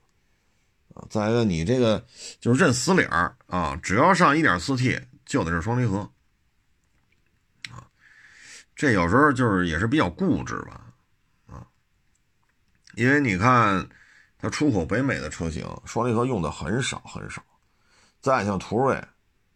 [1.09, 2.05] 再一个，你这个
[2.39, 5.99] 就是认死理儿啊，只要上 1.4T 就得是双离合
[7.69, 7.87] 啊
[8.75, 10.93] 这有时候就是也是比较固执吧，
[11.47, 11.67] 啊，
[12.95, 13.87] 因为你看
[14.37, 17.43] 它出口北美的车型，双离合用的很少很少。
[18.21, 18.95] 再像途锐，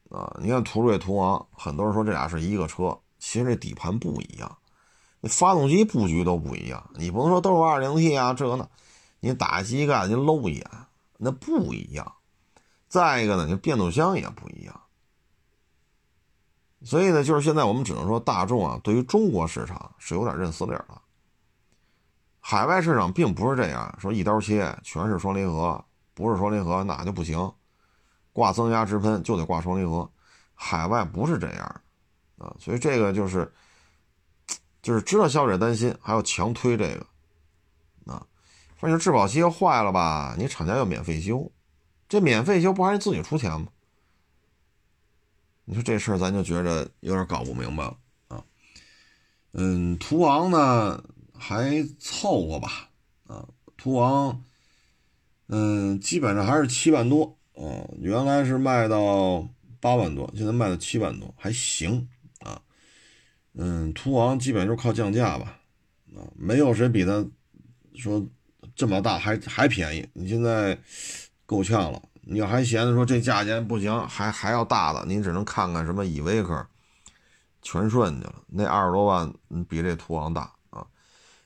[0.09, 4.57] 啊，你看途锐、途昂，很多人说这俩是一个车，其实这底盘不一样，
[5.21, 6.89] 那发动机布局都不一样。
[6.95, 8.67] 你不能说都是 2.0T 啊，这个呢，
[9.19, 10.67] 你打机盖你搂一眼，
[11.25, 12.13] 那不一样。
[12.87, 14.81] 再一个呢，就变速箱也不一样。
[16.83, 21.01] 所以呢，就是现在我们只能说，大众啊，对于中国市场是有点认死理了。
[22.39, 25.83] 海外市场并不是这样，说一刀切全是双离合，
[26.13, 27.51] 不是双离合那就不行，
[28.31, 30.07] 挂增压直喷就得挂双离合。
[30.53, 31.81] 海外不是这样
[32.37, 33.51] 啊，所以这个就是，
[34.83, 37.05] 就是知道消费者担心，还要强推这个
[38.75, 38.77] 啊。
[38.77, 41.51] 反正质保期要坏了吧，你厂家要免费修，
[42.07, 43.67] 这免费修不还是自己出钱吗？
[45.67, 48.43] 你说这事儿，咱就觉着有点搞不明白了啊。
[49.53, 52.89] 嗯，途昂呢还凑合吧，
[53.25, 54.43] 啊，途昂，
[55.47, 62.07] 嗯，基本上还是七万多，啊，原来是卖到八万多，现在卖到七万多，还行
[62.41, 62.61] 啊。
[63.53, 65.59] 嗯，途昂基本就是靠降价吧，
[66.15, 67.25] 啊，没有谁比它
[67.95, 68.23] 说
[68.75, 70.77] 这么大还还便宜，你现在
[71.45, 72.01] 够呛了。
[72.27, 76.65] 你要还嫌着说这价钱不行，还还要大的，您只能看看什么依维柯、
[77.61, 78.33] 全顺去了。
[78.47, 79.31] 那二十多万，
[79.69, 80.85] 比这途昂大啊。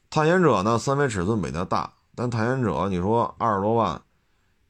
[0.09, 4.01] 探险者呢，三维尺寸比它大，但探险者你说二十多万，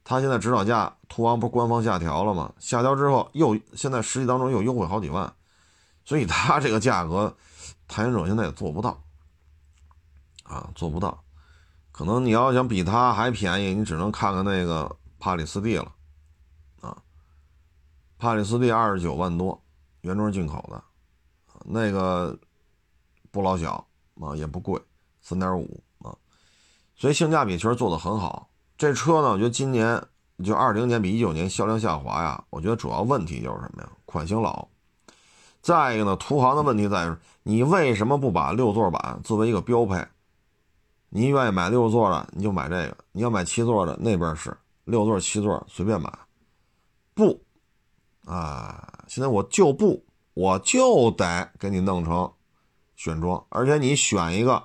[0.02, 2.52] 它现在指导价途昂不是官方下调了吗？
[2.58, 5.32] 下调之后又现在实际当中又优惠好几万，
[6.04, 7.36] 所以它这个价格，
[7.86, 9.00] 探险者现在也做不到
[10.42, 11.22] 啊，做不到。
[12.00, 15.92] 可能你要想比它还便宜，你只能看看那个帕里斯蒂了。
[16.80, 16.96] 啊
[18.16, 19.62] 帕里斯蒂二十九万多，
[20.00, 20.82] 原装进口的，
[21.62, 22.34] 那个
[23.30, 23.86] 不老小
[24.18, 24.80] 啊，也不贵，
[25.20, 26.16] 三点五啊，
[26.96, 28.48] 所以性价比确实做的很好。
[28.78, 30.02] 这车呢，我觉得今年
[30.42, 33.88] 就二零年比一九年销量下滑呀，我觉得主要问题就是什么呀？
[34.06, 34.66] 款型老。
[35.60, 40.02] 再一个呢，途航的问题在于，你为什么不把六座版作为一个标配？
[41.10, 46.10] 你愿意买六座的，你就买这个；你要买七座的，那边是六座、七座随便买，
[47.14, 47.44] 不。
[48.26, 52.30] 啊，现在我就不，我就得给你弄成
[52.94, 54.62] 选装，而且你选一个，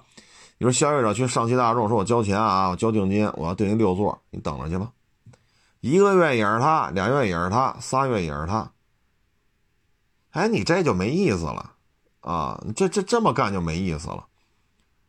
[0.60, 4.92] 你说消费者去上汽大众，说我交钱啊，我交定金，我要订一六座，你等着去吧，
[5.80, 8.72] 一个月也是他，俩月也是他，仨月也是他，
[10.32, 11.72] 哎，你这就没意思了
[12.20, 14.28] 啊，这这这么干就没意思了，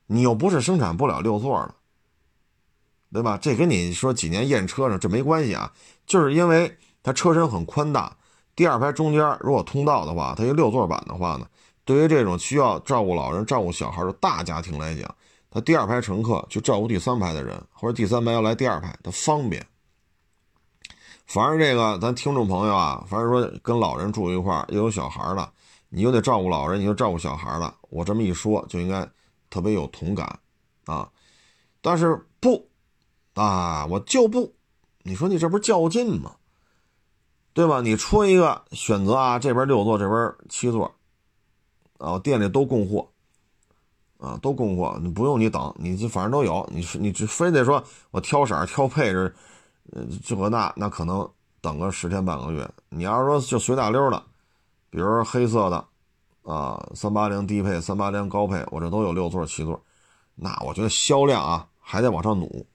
[0.06, 1.74] 你又不是生产不了六座的，
[3.12, 3.38] 对吧？
[3.40, 5.72] 这跟你说几年验车上这没关系啊，
[6.06, 8.16] 就是因为它车身很宽大。
[8.54, 11.46] 第二排中间如果通道的话，它一六座版的话呢，
[11.84, 15.14] 对于这种需要照顾老人、照顾小孩的大家庭来讲，
[15.50, 19.66] 它第二排乘客去照顾第三排的人，或者第三排要来第二排，它方便。
[21.26, 25.52] 凡是这个咱听众朋友啊，凡是说跟老人住一块又有小孩了，
[25.88, 29.06] 你又得照顾老人，你又照顾小孩了，我这么一说就应该
[29.56, 30.38] 特别有同感
[30.84, 31.10] 啊。
[31.80, 32.68] 但是不
[33.32, 34.52] 啊，我就不，
[35.02, 36.36] 你说你这不是较劲吗？
[37.54, 37.80] 对吧？
[37.80, 40.94] 你出一个选择啊，这边六座，这边七座，
[41.96, 43.08] 啊，店里都供货，
[44.18, 49.34] 啊，都供货，你不用你等，你就反正都有，你你只非得说我挑色挑配置，
[49.92, 51.26] 呃，这个那那可能
[51.62, 52.68] 等个十天半个月。
[52.90, 54.22] 你要是说就随大溜的，
[54.90, 55.82] 比如黑色的，
[56.46, 59.84] 啊，三八零低配、三八零高配，我这都有六座、七座，
[60.36, 62.66] 那我觉得销量啊还得往上努。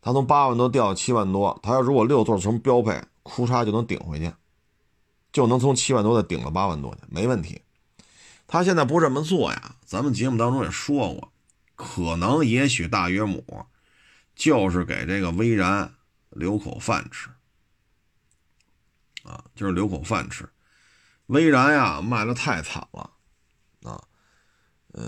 [0.00, 3.02] 它从八万多掉到七万多，它要如果六座成标配。
[3.30, 4.32] 哭嚓就能顶回去，
[5.30, 7.60] 就能从七万多再顶到八万多去，没问题。
[8.46, 9.76] 他现在不这么做呀？
[9.84, 11.30] 咱们节目当中也说过，
[11.76, 13.44] 可能也许大约母
[14.34, 15.92] 就是给这个威然
[16.30, 17.28] 留口饭吃
[19.24, 20.48] 啊，就是留口饭吃。
[21.28, 23.10] 威然呀卖的太惨了
[23.84, 23.98] 啊，
[24.92, 25.02] 呃，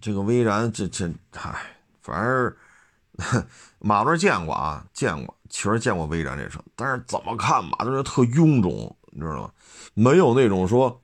[0.00, 2.56] 这个威然这这，唉，反正。
[3.78, 9.52] 马队见过啊，见过，确实见过威然这车，但是怎么看马队特臃肿，你知道吗？
[9.94, 11.00] 没有那种说，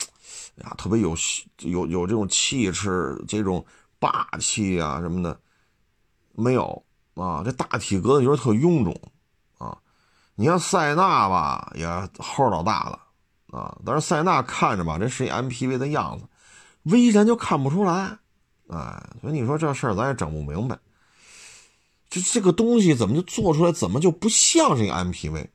[0.57, 1.15] 呀，特别有
[1.59, 3.65] 有有这种气势、这种
[4.01, 5.41] 霸气啊什么的，
[6.33, 7.43] 没有啊。
[7.45, 8.93] 这大体格子就是特臃肿
[9.59, 9.79] 啊。
[10.35, 11.87] 你像塞纳吧，也
[12.19, 12.99] 号老大了
[13.51, 16.25] 啊，但是塞纳看着吧，这是一 MPV 的样子，
[16.85, 18.19] 威然就看不出来，
[18.69, 20.79] 哎，所以你说这事儿咱也整不明白。
[22.09, 23.73] 这这个东西怎么就做出来？
[23.73, 25.49] 怎么就不像是一个 MPV？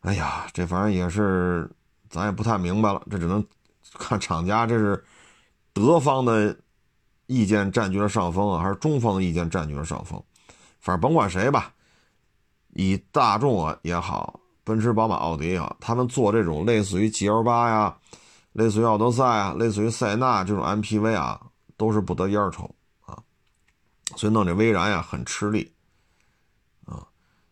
[0.00, 1.70] 哎呀，这反正也是，
[2.10, 3.02] 咱也不太明白了。
[3.10, 3.44] 这只能
[3.94, 5.02] 看厂家这是
[5.72, 6.54] 德方的
[7.26, 10.22] 意见占据了上风啊，还是中方的意见占据了上风？
[10.80, 11.72] 反正甭管谁吧，
[12.74, 17.96] 以大众啊也好，奔驰、宝马、奥迪啊，他们做这种类似于 GL 八呀、
[18.52, 21.40] 类似于奥德赛啊、类似于塞纳这种 MPV 啊，
[21.76, 23.18] 都是不得烟抽啊，
[24.16, 25.72] 所以弄这威然呀很吃力
[26.84, 27.02] 啊。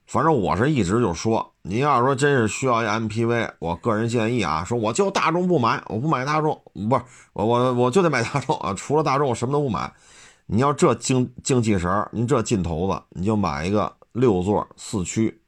[0.06, 9.92] 反正我是一直就说，您要是说真是需要一 MPV，我个人建议啊，说我就大众不买，我不买大众，不是我我我就得买大众啊，除了大众我什么都不买。
[10.52, 15.39] 你要这精精气神儿您这劲头子，你就买一个六座四驱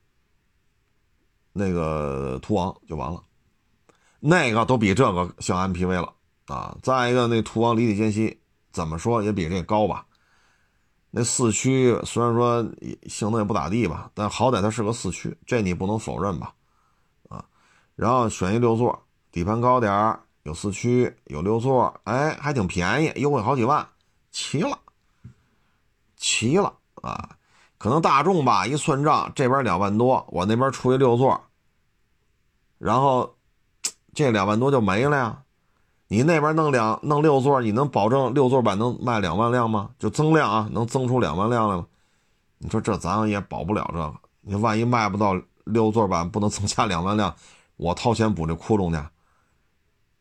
[1.53, 3.23] 那个途昂就完了，
[4.21, 6.13] 那个都比这个像 MPV 了
[6.47, 6.77] 啊！
[6.83, 8.41] 再一个，那途昂离地间隙
[8.73, 10.07] 怎么说也比这高吧？
[11.11, 12.63] 那四驱虽然说
[13.07, 16.55] 性能也不咋地吧，但好歹它是个四驱，这你不能否认吧？
[17.29, 17.45] 啊，
[17.95, 23.87] 然后选一六座，底盘高点有四驱，有六座，哎，还挺便宜，优惠好几万，
[24.31, 24.79] 齐了。
[26.17, 27.37] 齐了啊！
[27.83, 31.43] 可能大众吧，一算账，这边两万多，我那边出一六座，
[32.79, 33.35] 然后
[34.15, 35.43] 这两万多就没了呀。
[36.07, 39.91] 你那边弄两弄六座，你能保证六座版能卖两万辆吗？
[39.99, 41.85] 就增量啊，能增出两万辆来吗？
[42.59, 44.15] 你说这咱也保不了这个。
[44.43, 47.35] 你万一卖不到六座版，不能增加两万辆，
[47.79, 49.05] 我掏钱补这窟窿去。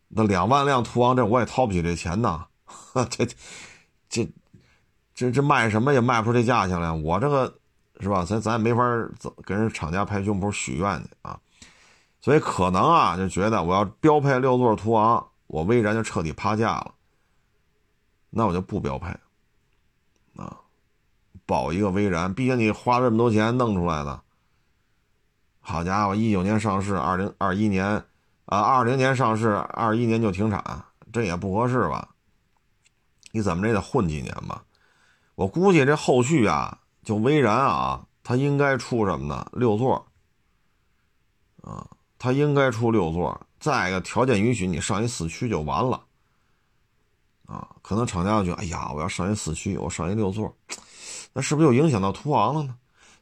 [0.07, 2.47] 那两万辆途昂这我也掏不起这钱呐，
[3.11, 3.27] 这
[4.09, 4.27] 这。
[5.21, 7.53] 这这卖什么也卖不出这价钱来，我这个
[7.99, 8.25] 是吧？
[8.25, 8.81] 咱咱也没法
[9.43, 11.39] 跟人厂家拍胸脯许愿去啊，
[12.21, 16.95] 所以可能啊就觉得我要标配六座途昂，我威然就彻底趴架了，
[18.31, 19.15] 那我就不标配
[20.35, 20.57] 啊，
[21.45, 24.19] 保一个威然，毕竟你花这么多钱弄出来的，
[25.59, 27.85] 好家伙，一九年上市，二零二一年
[28.45, 32.09] 啊，二零年上市，二一年就停产，这也不合适吧？
[33.31, 34.63] 你怎么着也得混几年吧？
[35.41, 39.49] 我估计这后续啊，就威然啊，它应该出什么呢？
[39.53, 40.05] 六座，
[41.63, 41.87] 啊，
[42.19, 43.41] 它应该出六座。
[43.59, 46.03] 再一个，条件允许，你上一四驱就完了，
[47.47, 50.55] 啊，可能厂家就哎呀，我要上一四驱，我上一六座，
[51.33, 52.75] 那是不是就影响到途昂了呢？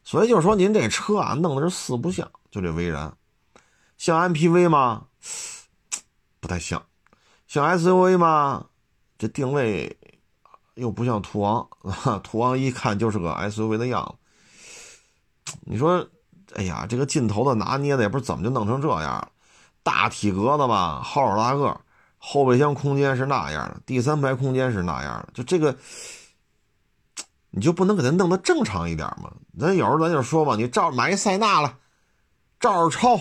[0.04, 3.16] 所以就是说，您这车啊，弄的是四不像，就这威然，
[3.96, 5.06] 像 MPV 吗？
[6.38, 6.84] 不太像，
[7.46, 8.66] 像 SUV 吗？
[9.16, 9.96] 这定位。
[10.74, 11.68] 又不像途昂，
[12.22, 15.54] 途昂一看就是个 SUV 的样子。
[15.62, 16.06] 你说，
[16.54, 19.28] 哎呀，这个劲头子拿捏的也不知怎么就弄成这样了
[19.82, 21.80] 大体格子吧，好好大个，
[22.18, 25.76] 后备箱空间是那样的，第三排空间是那样的，就这个，
[27.50, 29.32] 你就不能给它弄得正常一点吗？
[29.58, 31.78] 咱有时候咱就说嘛，你照买一塞纳了，
[32.60, 33.18] 照着抄，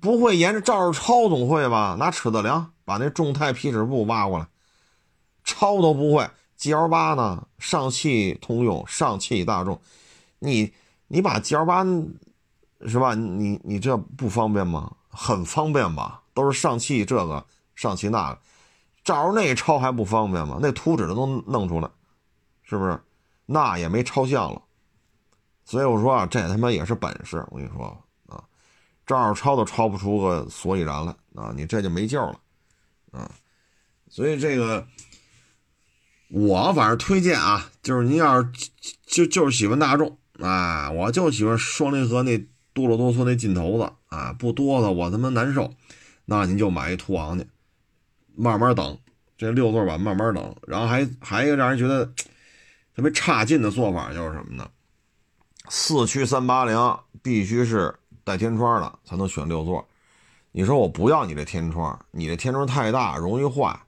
[0.00, 1.94] 不会沿着照着抄总会吧？
[1.98, 4.46] 拿尺子量，把那众泰皮尺布挖过来。
[5.44, 7.46] 抄都不会，G L 八呢？
[7.58, 9.80] 上汽通用、上汽大众，
[10.38, 10.72] 你
[11.08, 11.84] 你把 G L 八
[12.86, 13.14] 是吧？
[13.14, 14.96] 你你这不方便吗？
[15.08, 16.22] 很方便吧？
[16.34, 18.38] 都是上汽这个、上汽那个，
[19.04, 20.58] 照着那抄还不方便吗？
[20.60, 21.90] 那图纸都能弄出来，
[22.62, 23.00] 是不是？
[23.46, 24.62] 那也没抄像了。
[25.64, 27.44] 所以我说啊，这他妈也是本事。
[27.50, 27.86] 我跟你说
[28.28, 28.42] 啊，
[29.06, 32.40] 照着抄都抄不出个所以然来啊，你这就没救了
[33.12, 33.30] 啊。
[34.08, 34.86] 所以这个。
[36.34, 38.48] 我反正推荐啊，就是您要是
[39.04, 42.38] 就就是喜欢大众啊，我就喜欢双离合那
[42.72, 45.74] 哆啰哆嗦那劲头子啊，不哆嗦我他妈难受，
[46.24, 47.46] 那您就买一途昂去，
[48.34, 48.98] 慢慢等
[49.36, 52.06] 这六座版慢慢等，然后还还一个让人觉得
[52.96, 54.66] 特别差劲的做法就是什么呢？
[55.68, 59.86] 四驱三八零必须是带天窗的才能选六座，
[60.52, 63.78] 你说我不要你这天窗，你这天窗太大容易坏。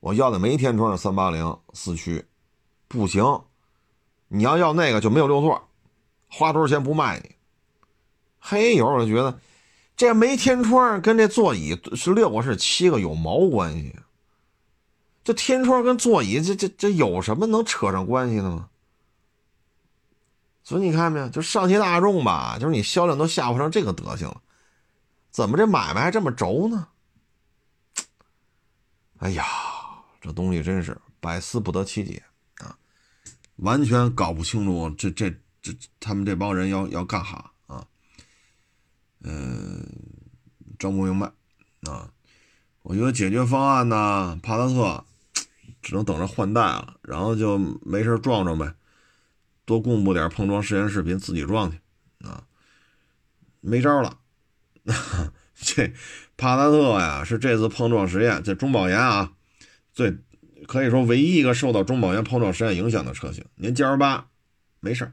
[0.00, 2.26] 我要的没天窗的三八零四驱，
[2.88, 3.42] 不行。
[4.28, 5.68] 你要要那个就没有六座，
[6.28, 7.34] 花多少钱不卖你？
[8.38, 9.38] 嘿，有时候我就觉得，
[9.96, 13.94] 这没天窗跟这座椅是六个是七个有毛关系？
[15.22, 18.68] 这天窗跟座椅这这这有什么能扯上关系的吗？
[20.62, 24.40] 所以你看没有，就上汽大众吧，就是你销量都下滑成这个德行了，
[25.30, 26.88] 怎么这买卖还这么轴呢？
[29.18, 29.44] 哎呀！
[30.20, 32.22] 这东西真是百思不得其解
[32.58, 32.76] 啊，
[33.56, 35.30] 完全搞不清楚这这
[35.62, 37.86] 这他们这帮人要要干哈啊？
[39.22, 39.86] 嗯，
[40.78, 41.32] 整不明白
[41.82, 42.12] 啊。
[42.82, 45.04] 我觉得解决方案呢，帕萨特
[45.82, 48.74] 只能等着换代了，然后就没事撞撞呗，
[49.66, 51.78] 多公布点碰撞实验视频，自己撞去
[52.26, 52.44] 啊，
[53.60, 54.18] 没招了。
[55.54, 55.92] 这
[56.38, 59.34] 帕萨特呀，是这次碰撞实验这中保研啊，
[59.92, 60.16] 最
[60.66, 63.44] 可以说唯一一个受到中保研碰撞实验影响的车型。
[63.56, 64.28] 您 G L 八
[64.80, 65.12] 没事儿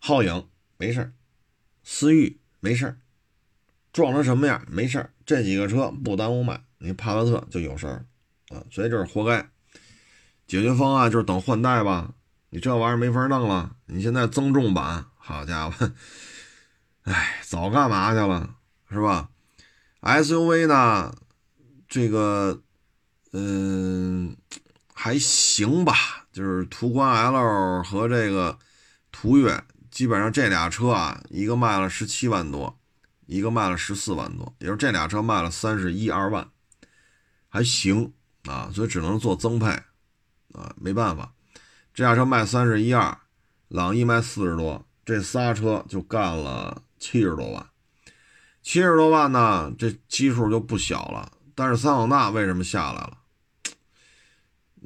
[0.00, 1.12] 皓影没事儿
[1.82, 2.98] 思域没事儿
[3.92, 8.04] 撞成什么样没事儿这几个车不耽误卖，你帕萨特就有事儿
[8.48, 9.48] 啊，所以这是活该。
[10.46, 12.12] 解决方案就是等换代吧，
[12.50, 13.76] 你这玩意儿没法弄了。
[13.86, 15.92] 你现在增重版，好家伙，
[17.04, 18.56] 哎，早干嘛去了，
[18.90, 19.30] 是吧
[20.02, 21.16] ？SUV 呢，
[21.94, 22.60] 这个，
[23.30, 24.36] 嗯，
[24.92, 28.58] 还行吧，就是途观 L 和这个
[29.12, 32.76] 途岳，基本上这俩车啊，一个卖了十七万多，
[33.26, 36.50] 一个卖了十四万多，也就这俩车卖了三十一二万，
[37.48, 38.12] 还行
[38.46, 39.68] 啊，所以只能做增配。
[40.52, 41.32] 啊，没办法，
[41.94, 43.16] 这辆车卖三十一二，
[43.68, 47.64] 朗逸卖四十多，这仨车就干了七十多万，
[48.62, 51.30] 七十多万呢，这基数就不小了。
[51.54, 53.18] 但是桑塔纳为什么下来了？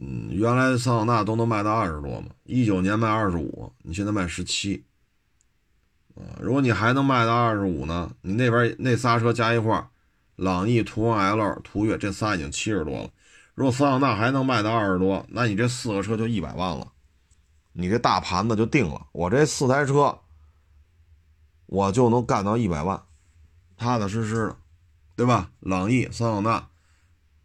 [0.01, 4.85] 嗯，原来桑塔纳都能卖到二十多嘛，一九年卖二十五，你现在卖十七，
[6.15, 9.89] 啊，如果你还能卖到二十五呢，你那边那仨车加一块
[10.37, 13.11] 朗逸、途观 L、途岳这仨已经七十多了。
[13.55, 16.93] 如果桑塔纳还能卖到二十多，那你这四个车就一百万了，
[17.73, 19.09] 你这大盘子就定了。
[19.11, 20.21] 我这四台车，
[21.67, 23.03] 我就能干到一百万，
[23.77, 24.57] 踏踏实实的，
[25.19, 25.51] 对吧？
[25.59, 26.69] 朗逸、桑塔纳、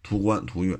[0.03, 0.79] 途观、途岳，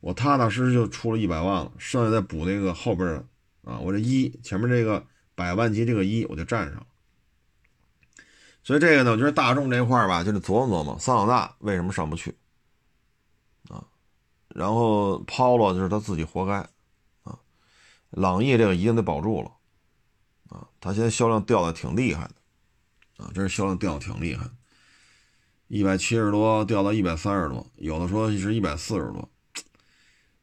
[0.00, 3.24] 我踏踏实实就出了一百万了，剩下再补那个后边的
[3.62, 5.06] 啊，我这一前面这个
[5.36, 6.86] 百万级这个一我就占上了。
[8.64, 12.36] 所以这个呢，我觉得大众这块吧，就得琢磨琢磨，桑塔纳为什么上不去
[13.68, 13.86] 啊。
[14.48, 16.68] 然后 Polo 就是他自己活该，
[17.22, 17.38] 啊，
[18.10, 19.52] 朗逸这个一定得保住了，
[20.48, 24.50] 啊，他现在销量掉的挺厉害的，啊，这是销量掉的挺厉害，
[25.70, 29.30] 一百七十多掉到一百三十多，有的说是一百四十多，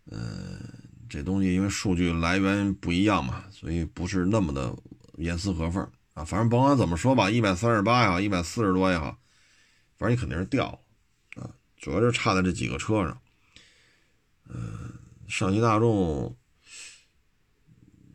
[0.06, 0.58] 嗯，
[1.10, 4.74] 这东西因为数据来源不一样嘛，所以不是那么的
[5.18, 9.18] 严丝合缝啊，反正甭管怎么说吧，一百三十八也好，一百四十多也好，
[9.98, 13.22] 反正你肯定是掉了，啊，主要是差在这几个车上。
[14.48, 14.94] 嗯，
[15.28, 16.38] 上汽大众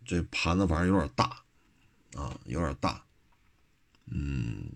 [0.02, 1.42] 这盘子反正有点大
[2.14, 3.04] 啊，有点大。
[4.06, 4.70] 嗯，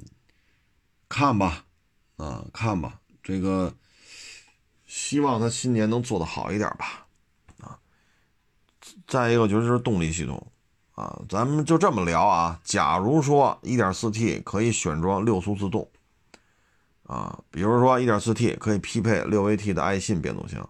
[1.08, 1.65] 看吧，
[2.16, 3.74] 啊，看吧，这个
[4.86, 7.06] 希望他新年能做的好一点吧，
[7.60, 7.78] 啊。
[9.06, 10.52] 再一个就是动力系统
[10.92, 12.60] 啊，咱们就这么聊啊。
[12.64, 15.90] 假如说 1.4T 可以选装六速自动
[17.02, 20.68] 啊，比如说 1.4T 可以匹配 6AT 的爱信变速箱。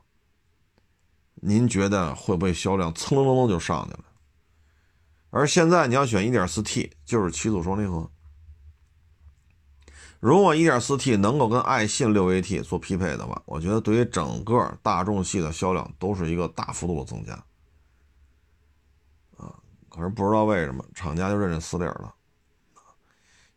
[1.35, 4.05] 您觉得会不会销量蹭蹭蹭就上去了？
[5.31, 8.11] 而现在你要选 1.4T，就是七速双离合。
[10.21, 17.33] 如果 1.4T 能够跟爱信 6AT 做匹配的话，我觉得对于整个大众系的销量都是一个大幅度的增加。
[19.37, 19.55] 啊，
[19.89, 22.15] 可是不知道为什么厂家就认这死理了。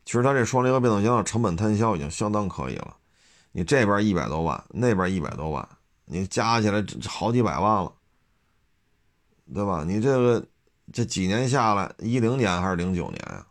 [0.05, 2.97] 其实它这双离合变速箱的成本摊销已经相当可以了，
[3.51, 5.67] 你这边一百多万，那边一百多万。
[6.05, 7.93] 你加起来好几百万了，
[9.53, 9.83] 对吧？
[9.85, 10.45] 你这个
[10.91, 13.45] 这几年下来，一零年还是零九年呀？
[13.45, 13.48] 哎，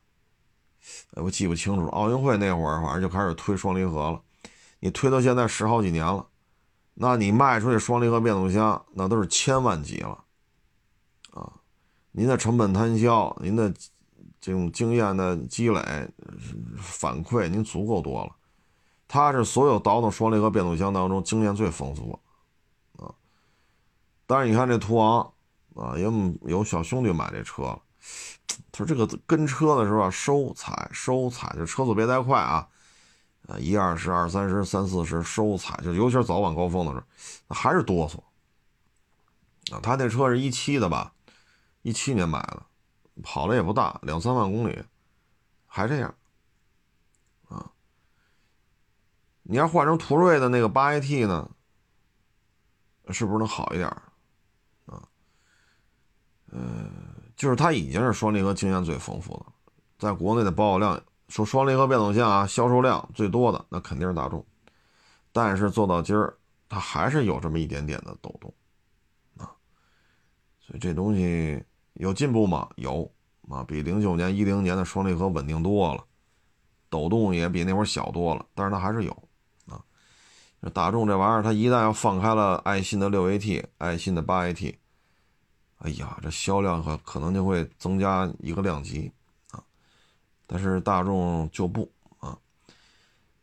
[1.13, 1.89] 我记不清楚了。
[1.89, 4.21] 奥运会那会儿，反正就开始推双离合了。
[4.81, 6.27] 你推到现在十好几年了，
[6.95, 10.25] 那你卖出去双离合变速箱，那都是千万级了
[11.33, 11.53] 啊！
[12.13, 13.73] 您的成本摊销，您的
[14.41, 15.81] 这种经验的积累
[16.79, 18.37] 反馈，您足够多了。
[19.09, 23.15] 它是所有倒腾双离合变速箱当中经验最丰富的。
[24.27, 25.33] 但是你看这途昂
[25.75, 26.13] 啊，有
[26.43, 27.77] 有小兄弟买这车。
[28.71, 32.69] 他说这个跟车的时候收踩收踩，就车速别太快啊，
[33.47, 38.19] 呃一二十、二三十、三四十收踩，就尤其是早晚高峰的时候，还是哆嗦
[39.75, 39.81] 啊。
[39.83, 41.13] 他那车是一七的吧，
[41.83, 42.63] 一七年买的，
[43.23, 44.83] 跑了也不大，两三万公里，
[45.67, 46.15] 还这样
[47.49, 47.71] 啊。
[49.43, 51.51] 你要换成途锐的那个八 AT 呢，
[53.11, 53.91] 是不是能好一点？
[56.51, 56.91] 呃，
[57.39, 59.47] 就是它已经是双离合经验最丰富的，
[59.97, 64.45] 在国内的保有量，说双离合变速箱啊，销售量最多的那肯定是大众，
[65.33, 66.37] 但是做到今儿，
[66.69, 68.53] 它还是有这么一点点的抖动，
[69.37, 69.55] 啊，
[70.59, 71.63] 所以这东西
[71.93, 72.69] 有进步吗？
[72.75, 73.09] 有
[73.49, 76.05] 啊，比零九年、一零年的双离合稳定多了，
[76.91, 79.13] 抖动也比那会儿小多了，但是它还是有
[79.69, 79.81] 啊。
[80.75, 84.75] 大众这玩意儿，它一旦要放开了爱信的六 AT、爱信的八 AT。
[85.79, 89.13] 哎呀，这销量可可能就会增加一个量级
[89.53, 89.63] 啊！
[90.47, 92.37] 但是大众就不啊，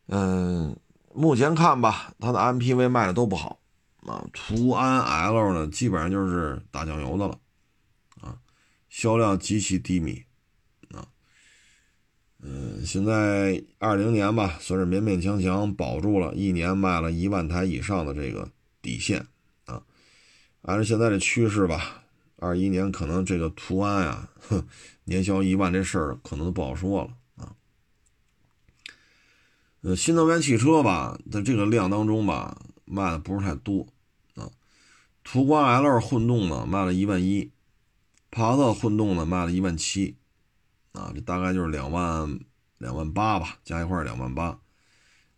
[0.08, 0.78] 嗯，
[1.14, 3.60] 目前看吧，它的 MPV 卖的都不好
[4.06, 4.22] 啊。
[4.34, 7.40] 途安 L 呢，基本上就是打酱油的了
[8.20, 8.38] 啊，
[8.90, 10.22] 销量极其低迷
[10.94, 11.08] 啊。
[12.42, 19.26] 嗯，现在二零年吧，算是勉勉强强保住了一年卖了一万台以上的这个底线
[19.68, 19.82] 啊。
[20.64, 22.04] 按照现在的趋势吧，
[22.46, 24.30] 二一年可能这个途安呀，
[25.06, 27.56] 年销一万这事儿可能都不好说了啊。
[29.82, 33.88] 呃，新能源汽车吧，在这个量当中吧，卖的不是太多
[34.36, 34.52] 啊。
[35.24, 37.50] 途观 L 混动呢，卖了一万一；
[38.30, 40.16] 帕萨特混动呢，卖了一万七，
[40.92, 42.40] 啊，这大概就是两万
[42.78, 44.60] 两万八吧，加一块两万八。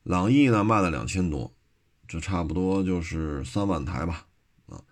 [0.03, 1.53] 朗逸呢，卖了两千多，
[2.05, 4.25] 这差不多就是三万台吧，
[4.67, 4.83] 啊，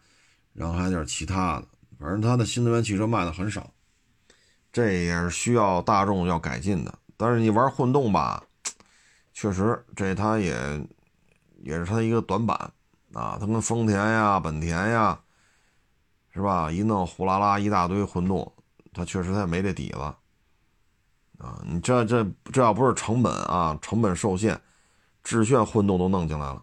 [0.53, 1.67] 然后还有点其他的，
[2.05, 3.67] 反正它的新能源汽车卖的很少，
[4.71, 6.93] 这也是需要大众要改进的。
[7.17, 8.43] 但是你玩混动吧。
[9.33, 10.87] 确实，这它也
[11.63, 12.55] 也是它一个短板
[13.13, 13.39] 啊。
[13.39, 15.19] 它跟丰田呀、本田呀，
[16.31, 16.71] 是吧？
[16.71, 18.53] 一弄呼啦啦一大堆混动，
[18.93, 19.99] 它确实它也没这底子
[21.39, 21.59] 啊。
[21.65, 24.61] 你这这这要不是成本啊，成本受限，
[25.23, 26.61] 致炫混动都弄进来了。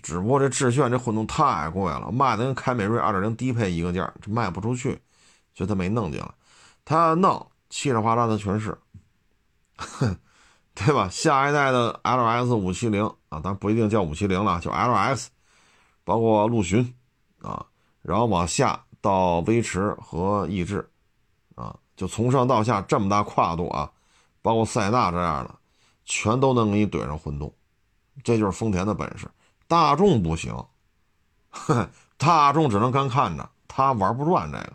[0.00, 5.00] 只不过这致炫这混动太贵了，卖的跟凯美瑞2.0低配一个价，这卖不出去，
[5.54, 6.30] 所以它没弄进来。
[6.84, 8.76] 它弄七里八拉的全是，
[9.76, 10.16] 哼。
[10.76, 11.08] 对吧？
[11.08, 15.28] 下一代的 LS 五七零啊，当然不一定叫五七零了，叫 LS，
[16.02, 16.92] 包括陆巡
[17.42, 17.64] 啊，
[18.02, 20.90] 然后往下到威驰和逸致
[21.54, 23.88] 啊，就从上到下这么大跨度啊，
[24.42, 25.54] 包括塞纳这样的，
[26.04, 27.54] 全都能给你怼上混动，
[28.24, 29.28] 这就是丰田的本事。
[29.66, 30.56] 大众不行，
[32.16, 34.72] 大众只能干看着，他玩不转这个。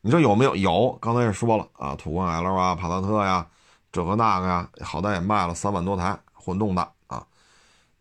[0.00, 0.54] 你说有没有？
[0.54, 3.46] 有，刚才也说了啊，途观 L 啊，帕萨特呀。
[3.90, 7.24] 这个那个呀，好歹也卖了三万多台混动的啊，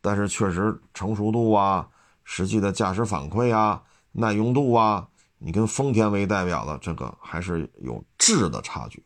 [0.02, 1.88] 但是确实成熟度啊、
[2.24, 3.84] 实际的驾驶反馈啊、
[4.14, 9.06] 耐用度啊，你跟丰田为代表的这个还是有质的差距，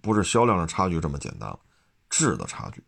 [0.00, 1.58] 不是销量的差距这么简单，
[2.08, 2.80] 质的差距，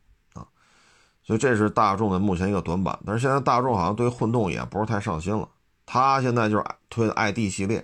[1.32, 2.98] 所以这是大众的目前一个短板。
[3.06, 5.48] 但是现在大众好像对混动也不是太上心了，
[5.86, 7.82] 他现在就是推的 ID 系列，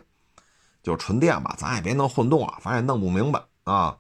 [0.82, 3.96] 就纯电吧，咱也别弄混动啊，反正也弄不明白啊。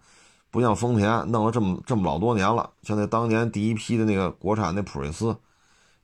[0.50, 5.34] 不像丰田弄了这么这么老多年了，像那当年第一批的那个国产那普锐斯，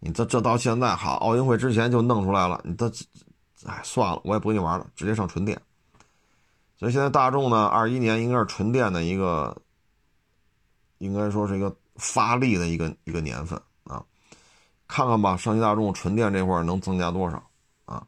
[0.01, 2.91] 你这这到现在好，奥运会之前就弄出来了，你这，
[3.67, 5.61] 哎算了，我也不跟你玩了，直接上纯电。
[6.79, 9.55] 所以现在大众呢，二一年应该是纯电的一个，
[10.97, 14.05] 应该说是一个发力的一个一个年份啊，
[14.89, 17.37] 看看吧，上汽大众纯电这块能增加多少
[17.85, 18.07] 啊？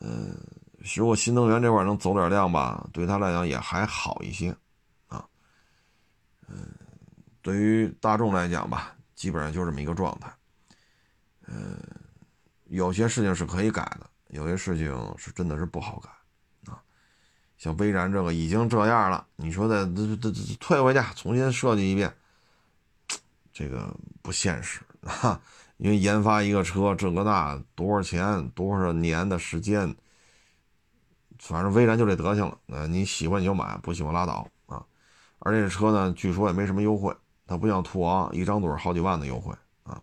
[0.00, 0.36] 嗯，
[0.94, 4.54] 如果新能源这块能走点量吧，对他来讲也还好一些
[5.06, 5.24] 啊。
[6.48, 6.68] 嗯，
[7.40, 10.30] 对于大众来讲吧，基本上就这么一个状态。
[11.46, 11.78] 嗯，
[12.64, 16.10] 有些事情是可以改的，有些事情是真的是不好改
[16.72, 16.82] 啊。
[17.56, 22.14] 像威然这个已经这样了，你说再这这这退回去重新设计一遍，
[23.54, 24.82] 这个不现实
[25.22, 25.40] 啊。
[25.78, 29.92] 因为研发一个车，这个那多少钱，多少年的时间，
[31.40, 32.56] 反正威然就这德行了。
[32.68, 34.84] 呃，你喜欢你就买，不喜欢拉倒啊。
[35.40, 39.52] 而且这车呢，据说也没什么优惠，它不像途昂一张嘴好几万的优惠
[39.82, 40.00] 啊。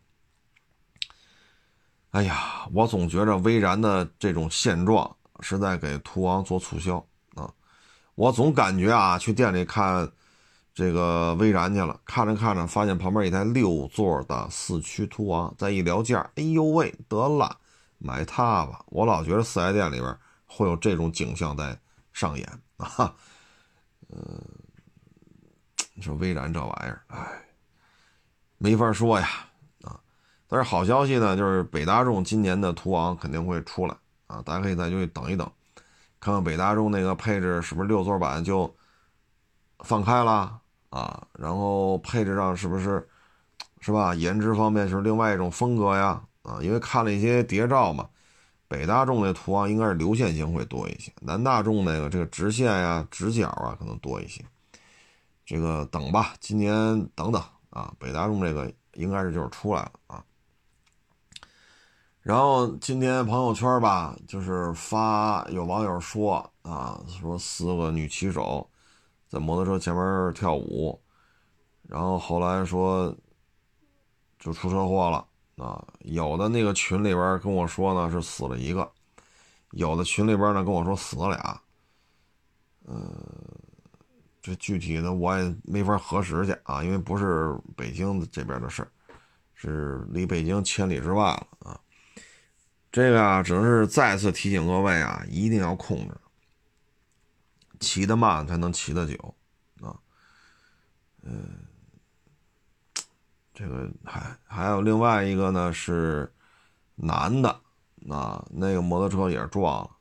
[2.11, 6.97] 哎呀，我总觉着威然的这种现状是在给途昂做促销
[7.35, 7.49] 啊。
[8.15, 10.11] 我总感觉啊，去店里看
[10.73, 17.57] 这个威然去了，看着看着发现旁边一台六座的四驱途昂，再一聊价，哎呦喂，得了，
[17.97, 18.83] 买它吧。
[18.87, 21.77] 我老觉得四 S 店里边会有这种景象在
[22.13, 22.47] 上演
[22.77, 23.13] 啊，
[24.09, 24.41] 嗯。
[25.93, 27.43] 你说威然这玩意儿，哎，
[28.57, 29.27] 没法说呀，
[29.83, 29.99] 啊！
[30.47, 33.95] 但是好消息呢，就是北大众今年的途昂肯定会出来
[34.25, 35.51] 啊，大家可以再去等一等，
[36.19, 38.73] 看看北大众那个配置是不是六座版就
[39.79, 40.60] 放开了
[40.91, 41.27] 啊？
[41.33, 43.09] 然后配置上是不是
[43.79, 44.13] 是吧？
[44.13, 46.59] 颜值方面是另外一种风格呀，啊！
[46.61, 48.07] 因为看了一些谍照嘛，
[48.67, 54.45] 北大众那途昂应该是流线型会多一些，南大众那个这个直线呀、直角啊可能多一些。
[55.43, 56.73] 这个等吧，今年
[57.15, 60.23] 等等啊，北大众这个应该是就是出来了啊。
[62.21, 68.69] 然后今天朋友圈吧，就是发有网友说啊，说四个女骑手
[69.31, 71.01] 在摩托车前面跳舞，
[71.83, 73.15] 然后后来说
[74.37, 75.25] 就出车祸了
[75.55, 75.87] 啊。
[76.01, 78.91] 有的那个群里边跟我说呢是死了一个，
[79.71, 81.61] 有的群里边呢跟我说死了俩，
[82.87, 83.15] 嗯。
[84.43, 88.83] 这具体的我也没法核实去啊，因为不是北京这边的事，
[89.53, 91.79] 是离北京千里之外了啊。
[92.91, 96.17] 这个啊，只能是再次提醒各位啊，一定要控制，
[97.81, 99.35] 骑得慢才能骑得久
[99.81, 99.99] 啊。
[101.23, 101.65] 嗯，
[103.53, 106.31] 这个还还有另外一个呢，是
[106.95, 107.49] 男的
[108.09, 109.91] 啊，那个摩托车也撞了，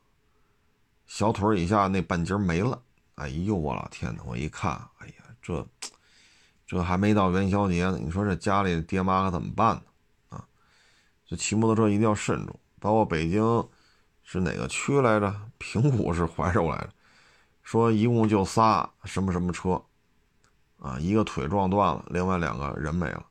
[1.06, 2.80] 小腿以下那半截没了。
[3.16, 4.22] 哎呦，我老天呐！
[4.24, 5.66] 我一看，哎呀，这
[6.66, 9.82] 这还没到元宵节呢，你说这家里爹妈可怎么办呢？
[10.30, 10.46] 啊，
[11.26, 12.58] 这骑摩托车一定要慎重。
[12.78, 13.68] 包括北京
[14.22, 15.34] 是哪个区来着？
[15.58, 16.90] 平谷是怀柔来着，
[17.70, 19.80] 说一共就仨什么什么车，
[20.80, 23.24] 啊，一个腿撞断了，另外两个人没了，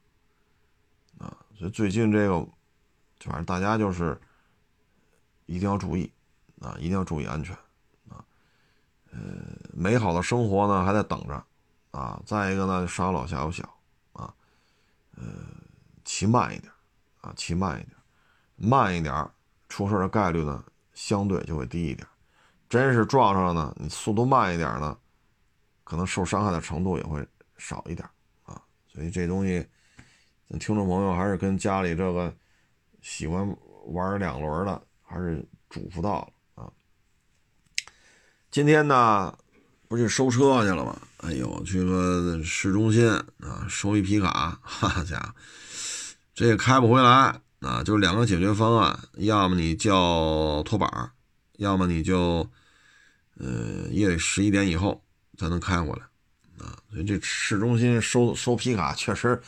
[1.17, 2.47] 啊，所以最近这个，
[3.19, 4.17] 反正大家就是
[5.45, 6.09] 一定要注意，
[6.61, 7.53] 啊，一定要注意安全。
[8.07, 8.23] 啊
[9.11, 9.19] 呃，
[9.73, 11.43] 美好的生活呢还在等着，
[11.91, 13.63] 啊，再一个呢，上有老下有小，
[14.13, 14.33] 啊，
[15.17, 15.25] 呃，
[16.05, 16.71] 骑慢一点，
[17.19, 17.97] 啊，骑慢一点，
[18.55, 19.29] 慢一点，
[19.67, 20.63] 出事的概率呢
[20.93, 22.07] 相对就会低一点。
[22.69, 24.95] 真是撞上了呢，你速度慢一点呢，
[25.83, 28.07] 可能受伤害的程度也会少一点，
[28.43, 29.65] 啊，所以这东西，
[30.59, 32.31] 听众朋友还是跟家里这个
[33.01, 33.57] 喜欢
[33.87, 36.71] 玩两轮的，还是嘱咐到了啊。
[38.51, 39.35] 今天呢，
[39.87, 40.95] 不是收车去了吗？
[41.17, 43.09] 哎呦，去个市中心
[43.39, 45.33] 啊，收一皮卡，哈家伙，
[46.35, 47.83] 这也开不回来啊！
[47.83, 51.11] 就两个解决方案，要么你叫拖板，
[51.57, 52.49] 要么你就，
[53.37, 55.03] 呃，夜里十一点以后
[55.37, 56.75] 才能开回来啊。
[56.89, 59.41] 所以这市中心收收皮卡，确实，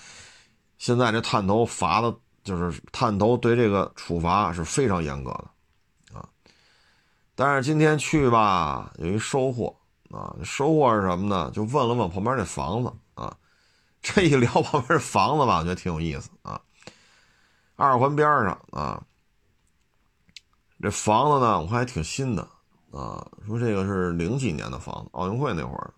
[0.77, 6.27] 现在这探头罚的，就是探头对这个处罚是非常严格的啊。
[7.35, 9.75] 但是今天去吧，有一收获
[10.11, 10.35] 啊！
[10.43, 11.49] 收获是什么呢？
[11.51, 13.35] 就问了问旁边这房子啊，
[14.01, 16.61] 这一聊旁边这房子吧，我觉得挺有意思啊。
[17.75, 19.03] 二环边上啊，
[20.81, 22.47] 这房子呢，我看还挺新的
[22.91, 23.25] 啊。
[23.47, 25.93] 说这个是零几年的房子，奥运会那会儿。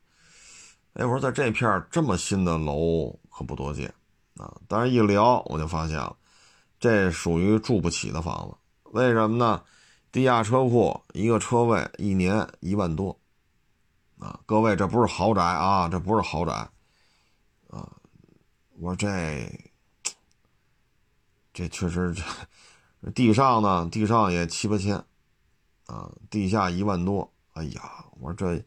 [0.93, 3.93] 哎，我说在这片这么新的楼可不多见
[4.37, 4.55] 啊。
[4.67, 6.15] 但是一聊我就发现了，
[6.79, 8.55] 这属于住不起的房子，
[8.91, 9.63] 为什么呢？
[10.11, 13.19] 地下车库一个车位一年一万多，
[14.19, 16.51] 啊，各位这不是豪宅啊，这不是豪宅，
[17.71, 17.89] 啊，
[18.79, 19.71] 我说这，
[21.51, 25.03] 这确实这 地上呢，地上也七八千，
[25.85, 28.63] 啊，地下一万多，哎呀，我说这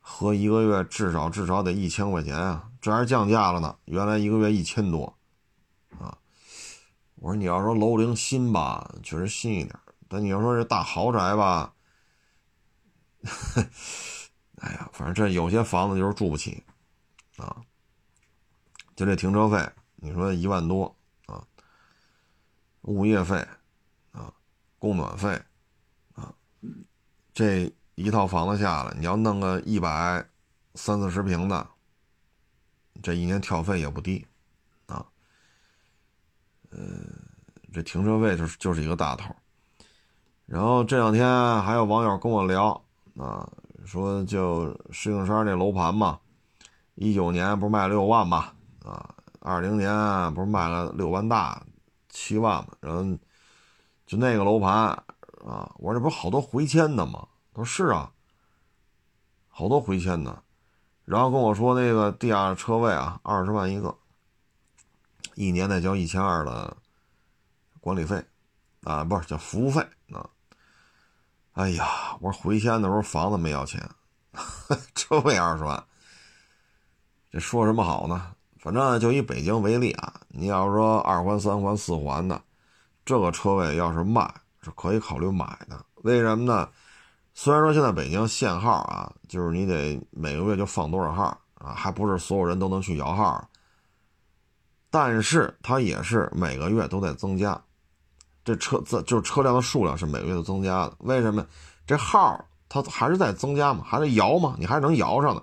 [0.00, 5.16] 合一个月至少至少得一千块钱啊，这还是降价了呢，原来一个月一千多，
[5.98, 6.18] 啊，
[7.16, 9.78] 我说你要说楼龄新吧，确实新一点。
[10.08, 11.74] 但你要说这大豪宅吧，
[14.56, 16.64] 哎呀，反正这有些房子就是住不起，
[17.36, 17.62] 啊，
[18.96, 20.96] 就这停车费，你说一万多
[21.26, 21.44] 啊，
[22.82, 23.46] 物业费
[24.12, 24.32] 啊，
[24.78, 25.38] 供暖费，
[27.38, 30.26] 这一套房子下来，你要弄个一百
[30.74, 31.64] 三四十平的，
[33.00, 34.26] 这一年跳费也不低，
[34.86, 35.06] 啊，
[36.70, 36.78] 呃，
[37.72, 39.32] 这停车费就是就是一个大头。
[40.46, 41.24] 然后这两天
[41.62, 42.72] 还有网友跟我聊
[43.16, 43.48] 啊，
[43.86, 46.18] 说就石景山这楼盘嘛，
[46.96, 48.50] 一九年不是卖六万嘛，
[48.84, 49.88] 啊，二零年
[50.34, 51.64] 不是卖了六万大
[52.08, 53.04] 七万嘛，然后
[54.08, 55.00] 就那个楼盘
[55.46, 57.26] 啊，我说这不是好多回迁的吗？
[57.54, 58.10] 他说是啊，
[59.48, 60.42] 好多回迁的，
[61.04, 63.96] 然后跟我说那个地下车位啊，二十万一个，
[65.34, 66.76] 一年得交一千二的
[67.80, 68.24] 管理费
[68.82, 69.80] 啊，不是叫服务费
[70.12, 70.28] 啊。
[71.52, 73.88] 哎呀，我说回迁的时候房子没要钱，
[74.94, 75.82] 车位二十万，
[77.30, 78.34] 这说什么好呢？
[78.60, 82.42] 反正就以北京为例啊，你要说二环、三环、四环的，
[83.04, 84.32] 这个车位要是卖，
[84.76, 85.84] 可以考虑买的。
[86.02, 86.68] 为什么呢？
[87.34, 93.48] 虽然说现在北京限号啊，就是你得每个月就放多少号啊，还不是所有人都能去摇号，
[94.90, 97.60] 但是它也是每个月都在增加。
[98.44, 101.46] 这车子就是车辆的数量是每个月都增加的，为什么？
[101.86, 105.42] 这号它还是在增加嘛，还是摇嘛，你还是能摇上的，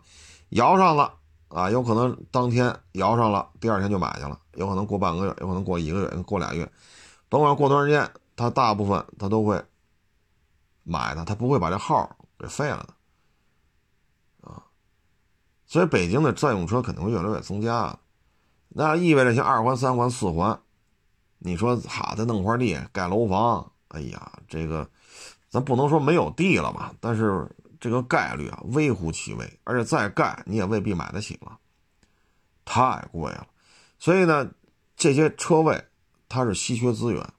[0.49, 1.13] 摇上了
[1.47, 6.69] 啊，有可能当天摇上了，第二天就买去了，有可能过半个月，有可能过一个月，过俩月，
[7.29, 9.63] 甭管过多长时间，他大部分他都会
[10.83, 12.77] 买的，他不会把这号给废了
[14.41, 14.63] 的啊。
[15.65, 17.97] 所以北京的占用车肯定会越来越增加，
[18.69, 20.59] 那意味着像二环、三环、四环。
[21.37, 24.89] 你说好，再弄块地盖楼房，哎呀，这个
[25.49, 26.93] 咱不能说没有地了吧？
[26.99, 27.47] 但是
[27.79, 31.59] 这个概率啊微乎其微，而且再盖你也未必买得起了，
[32.63, 33.47] 太贵了。
[33.99, 34.49] 所以呢，
[34.95, 35.85] 这些车位
[36.27, 37.33] 它是稀缺资源，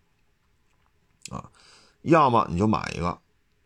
[2.07, 3.19] 要么你就买一个，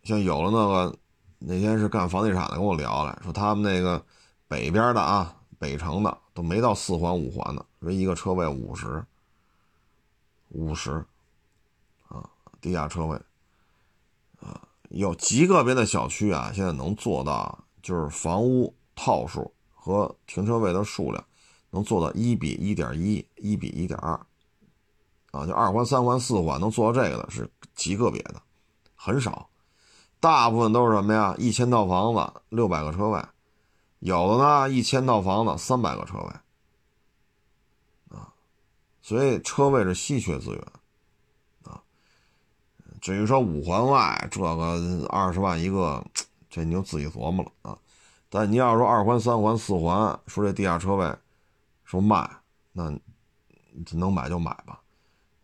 [0.03, 0.99] 像有了那个
[1.38, 4.05] 那天是干房地产的跟我聊了，说他们那个
[4.49, 9.05] 北边的啊，北城的都没到四环五环的，说一个车位五十，
[10.49, 11.05] 五十
[12.09, 12.28] 啊，
[12.61, 13.16] 地下车位
[14.41, 21.24] 啊，有极个别的小区啊，现在能做到就是房屋套数和停车位的数量。
[21.72, 24.18] 能做到一比一点一，一比一点二，
[25.31, 28.41] 啊，就二环、三环、四环能做到这个的是极个别的，
[28.95, 29.49] 很少，
[30.20, 31.35] 大部分都是什么呀？
[31.39, 33.24] 一千套房子六百个车位，
[33.99, 38.33] 有的呢一千套房子三百个车位，啊，
[39.03, 40.62] 所以车位是稀缺资源，
[41.64, 41.83] 啊，
[43.01, 46.05] 至于说五环外这个二十万一个，
[46.49, 47.78] 这你就自己琢磨了啊。
[48.28, 51.16] 但你要说二环、三环、四环，说这地下车位。
[51.83, 52.31] 说卖，
[52.70, 52.85] 那
[53.95, 54.81] 能买就买吧。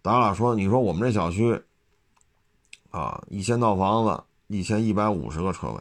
[0.07, 1.61] 咱俩，说你说我们这小区
[2.93, 5.81] 啊，一千套房子，一千一百五十个车位，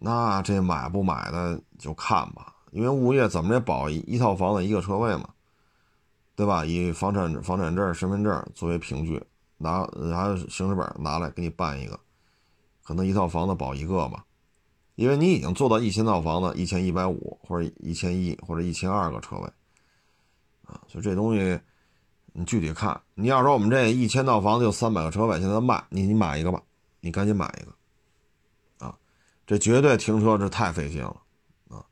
[0.00, 2.52] 那这买不买的就看吧。
[2.72, 5.28] 因为物业怎么着保一一套房子一个车位嘛，
[6.34, 6.64] 对吧？
[6.64, 9.22] 以房产房产证、身份证作为凭据，
[9.58, 12.00] 拿拿行驶本拿来给你办一个，
[12.82, 14.24] 可能一套房子保一个吧。
[14.96, 19.44] 因为你已经做到一千套房子，一千一百五或者一千一或者一千二个车位，
[20.64, 21.60] 啊，所以这东西
[22.34, 23.00] 你具体看。
[23.14, 26.62] 你要说我们这一千套房子就三百个车位，现在卖，你你买一个吧，
[27.00, 28.94] 你赶紧买一个，啊，
[29.46, 31.16] 这绝对停车这太费劲了，
[31.68, 31.86] 啊，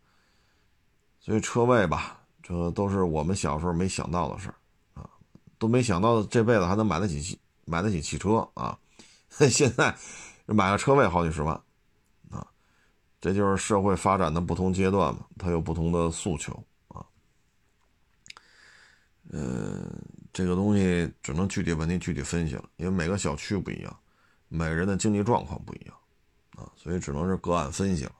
[1.20, 5.08] 所以车位吧，这都是我们小时候没想到的事儿，啊，
[5.58, 8.78] 都没想到这辈子还能买得起汽买得起汽车啊，
[9.48, 9.96] 现在
[10.46, 11.54] 买个车位好几十万。
[11.54, 11.62] 啊
[13.20, 16.52] 这就是社会发展的不同阶段嘛，它有不同的诉求
[16.88, 17.06] 啊。
[19.30, 19.88] 嗯，
[20.32, 23.96] 这个东西只能具体问题具体分析了，因为每个小区不一样，
[24.48, 25.94] 每个人的经济状况不一样
[26.56, 28.12] 啊，所以只能是个案分析了。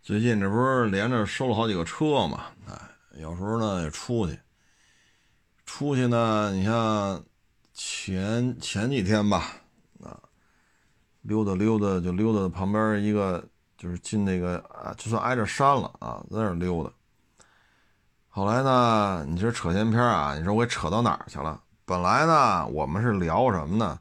[0.00, 2.46] 最近这不是连着收了好几个车嘛？
[2.66, 2.74] 哎，
[3.20, 4.38] 有时候呢也出去，
[5.66, 7.22] 出去呢，你像
[7.74, 9.56] 前前几天吧，
[10.02, 10.18] 啊，
[11.22, 13.46] 溜达溜达就溜达旁边一个。
[13.80, 16.92] 就是进那个啊，就算挨着山了啊，在那溜达。
[18.32, 21.60] 后来呢，你这扯闲篇啊，你说我给扯到哪儿去了？
[21.84, 23.98] 本来呢，我们是聊什么呢？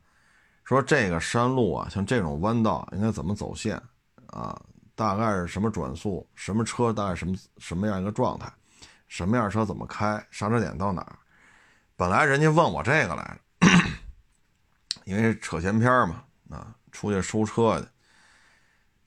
[0.64, 3.82] 说这个山路啊，像这种弯道应该怎么走线
[4.28, 4.56] 啊？
[4.94, 6.30] 大概是什么转速？
[6.36, 8.48] 什么车大概什么什么样一个状态？
[9.08, 10.24] 什么样车怎么开？
[10.30, 11.18] 刹车点到哪儿？
[11.96, 13.68] 本来人家问我这个来着，
[15.06, 17.88] 因为扯闲篇嘛，啊，出去收车去。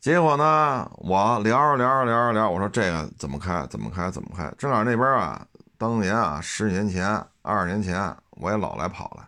[0.02, 3.64] 结果呢，我聊着聊着聊着聊，我说这个怎么开？
[3.68, 4.10] 怎么开？
[4.10, 4.52] 怎么开？
[4.58, 5.46] 正好那边啊，
[5.78, 9.24] 当年啊，十几年前、二十年前，我也老来跑来，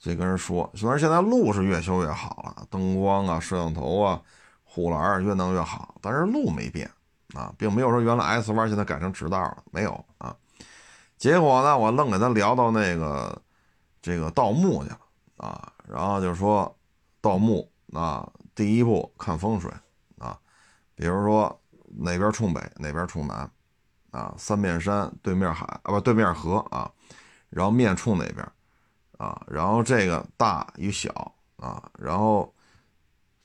[0.00, 4.20] 所以跟人说，虽然现在路是越修越好了，灯光啊、摄像头啊、
[4.64, 6.90] 护栏越弄越好，但是路没变
[7.34, 10.34] 啊，并没有说原来 S 弯现在改成直道了，没有啊。
[11.16, 13.40] 结果呢，我愣给他聊到那个
[14.02, 14.98] 这个盗墓去了
[15.36, 16.76] 啊，然后就说
[17.20, 19.70] 盗墓啊，第一步看风水。
[21.02, 21.60] 比如说
[21.98, 23.50] 哪边冲北，哪边冲南，
[24.12, 26.88] 啊，三面山对面海啊，不对面河啊，
[27.50, 28.48] 然后面冲哪边，
[29.18, 32.54] 啊，然后这个大与小啊，然后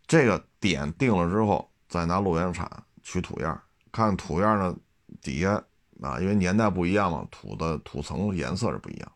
[0.05, 2.69] 这个点定了之后，再拿洛阳铲
[3.01, 3.59] 取土样，
[3.91, 4.77] 看土样的
[5.19, 5.55] 底下
[6.03, 9.11] 啊，因为年代不一样嘛，土的土层颜色是不一样，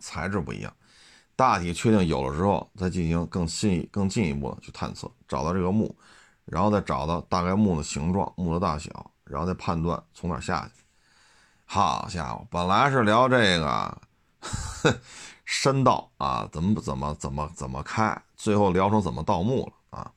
[0.00, 0.74] 材质不一样，
[1.36, 5.94] 大体确定有了之后，再进行更新更进一步的去探测，找到这个墓。
[6.52, 10.82] 然后再找到大概墓的形状、墓的大小，然后再判断从哪下去。
[11.64, 13.98] 好家伙，本来是聊这个
[15.46, 20.12] 深道啊，怎么怎么怎么怎么开，最后聊成怎么盗墓了啊！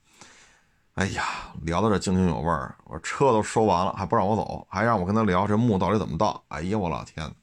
[0.95, 1.23] 哎呀，
[1.61, 6.43] 聊到这津津有味儿，我车都收完了，还不让我走，还让我跟他聊这墓到底怎么盗。
[6.49, 7.33] 哎呀，我老天！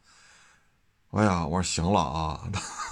[1.13, 2.41] 哎呀，我说行了啊，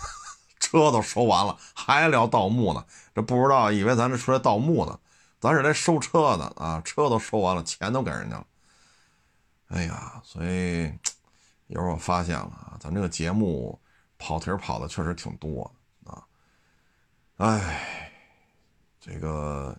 [0.59, 2.83] 车都收完了，还聊盗墓呢？
[3.15, 4.99] 这不知道以为咱这出来盗墓呢。
[5.41, 8.47] 咱是来收车的啊，车都收完了，钱都给人家了。
[9.69, 10.93] 哎呀，所以
[11.69, 13.81] 有时候我发现了啊，咱这个节目
[14.19, 15.73] 跑题跑的确实挺多
[16.05, 16.23] 啊。
[17.39, 18.13] 哎，
[19.01, 19.75] 这个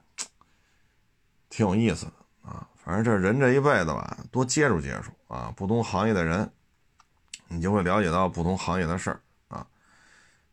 [1.50, 2.68] 挺有意思的啊。
[2.76, 6.52] 反正这人这一辈子吧，多接触接触啊，不同行业的人，
[7.48, 9.68] 你就会了解到不同行业的事儿啊。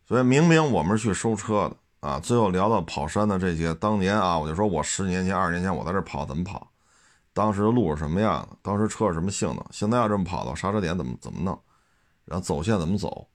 [0.06, 6.70] 所以明明我们是去收车的啊，最后聊到跑山的这些，当年啊，我就说我十年前、二十年前我在这跑怎么跑，
[7.32, 11.60] 当时的路是什么样的，当时车是什么性能，现在要这么跑的刹车点怎么怎么弄，
[12.24, 13.26] 然后走线怎么走，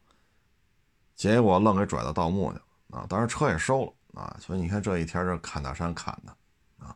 [1.14, 3.06] 结果愣给拽到盗墓去了啊！
[3.10, 6.34] 当时车也收了啊，所以你看这一天这砍大山砍的
[6.86, 6.96] 啊，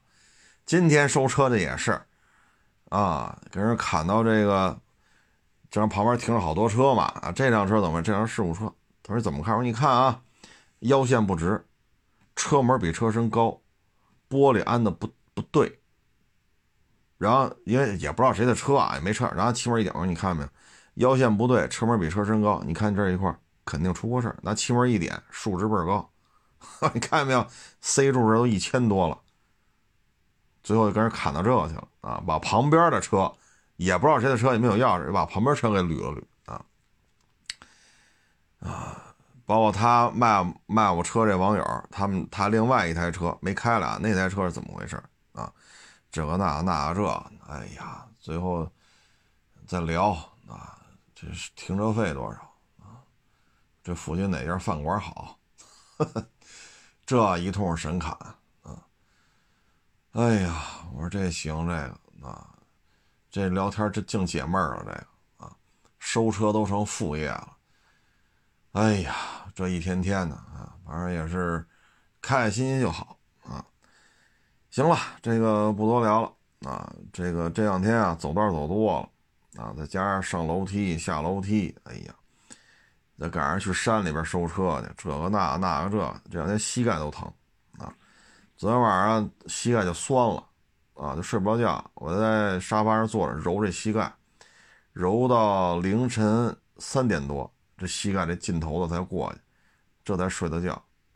[0.65, 1.99] 今天收车的也是
[2.87, 4.79] 啊，给人砍到这个，
[5.69, 8.01] 这旁边停了好多车嘛啊，这辆车怎么？
[8.01, 9.53] 这辆事故车，他说怎么看？
[9.53, 10.21] 我说你看啊。
[10.79, 11.65] 腰线不直，
[12.35, 13.61] 车门比车身高，
[14.29, 15.79] 玻璃安的不不对。
[17.17, 19.25] 然后因为也不知道谁的车啊，也没车。
[19.35, 20.49] 然后气门一点，你看没有，
[21.09, 22.61] 腰线不对，车门比车身高。
[22.65, 24.37] 你看这一块肯定出过事儿。
[24.43, 26.11] 拿气门一点，数值倍儿高，
[26.93, 27.45] 你看见没有
[27.81, 29.19] ？C 柱这都一千多了。
[30.63, 32.21] 最后就跟人砍到这个去了啊！
[32.27, 33.33] 把旁边的车
[33.77, 36.65] 也不知道谁的车也没有钥匙，把旁边车给捋了捋啊
[38.59, 39.06] 啊！
[39.47, 45.49] 包括他卖卖我车这网友，他们他另外一台车没开了，那台车是怎么回事啊？
[46.11, 47.07] 这个那那这，
[47.47, 48.69] 哎呀，最后
[49.65, 50.09] 再聊
[50.47, 50.77] 啊，
[51.15, 52.39] 这是停车费多少
[52.79, 52.99] 啊？
[53.81, 55.39] 这附近哪家饭馆好？
[57.05, 58.11] 这一通神侃
[58.63, 58.83] 啊！
[60.11, 60.61] 哎呀，
[60.93, 62.49] 我说这行这个啊，
[63.31, 65.55] 这聊天这净解闷了，这个啊，
[65.99, 67.56] 收车都成副业了。
[68.73, 69.15] 哎呀，
[69.55, 71.65] 这一天天的啊，反正也是
[72.21, 73.65] 开开心心就好啊。
[74.69, 76.93] 行了，这个不多聊了啊。
[77.11, 82.13] 这个这两天啊，走道走多了啊，再加上上楼梯下楼梯，哎呀，
[83.17, 87.27] 再赶上去山里边收车去，这个那那个这，这两天膝盖都疼
[87.79, 87.91] 啊。
[88.57, 90.43] 昨天晚上膝盖就酸了
[90.93, 91.91] 啊，就睡不着觉。
[91.95, 94.13] 我在沙发上坐着揉这膝盖，
[94.93, 97.51] 揉到凌晨三点多。
[97.77, 99.39] 这膝盖这劲头子才过去，
[100.03, 100.73] 这才睡得觉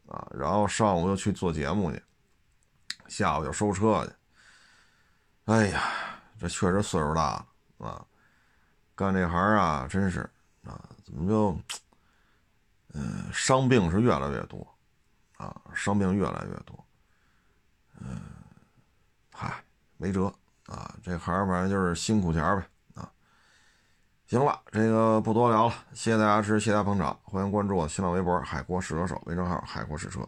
[0.08, 0.28] 啊。
[0.32, 2.02] 然后上午又去做节目去，
[3.08, 4.14] 下午又收车去。
[5.46, 5.92] 哎呀，
[6.40, 7.44] 这确实岁数大
[7.80, 8.06] 了啊！
[8.94, 10.22] 干这行啊，真是
[10.64, 11.60] 啊，怎么就，
[12.94, 14.66] 嗯，伤病是越来越多
[15.38, 16.86] 啊，伤病越来越多。
[18.00, 18.22] 嗯，
[19.34, 19.64] 嗨，
[19.98, 20.32] 没辙
[20.68, 22.64] 啊，这行反正就是辛苦钱呗。
[24.32, 30.22] 行了，这个不多聊了，谢谢大家支持，谢谢大家捧场，欢迎关注我新浪微博“海阔试车手”微信号“海阔试车”。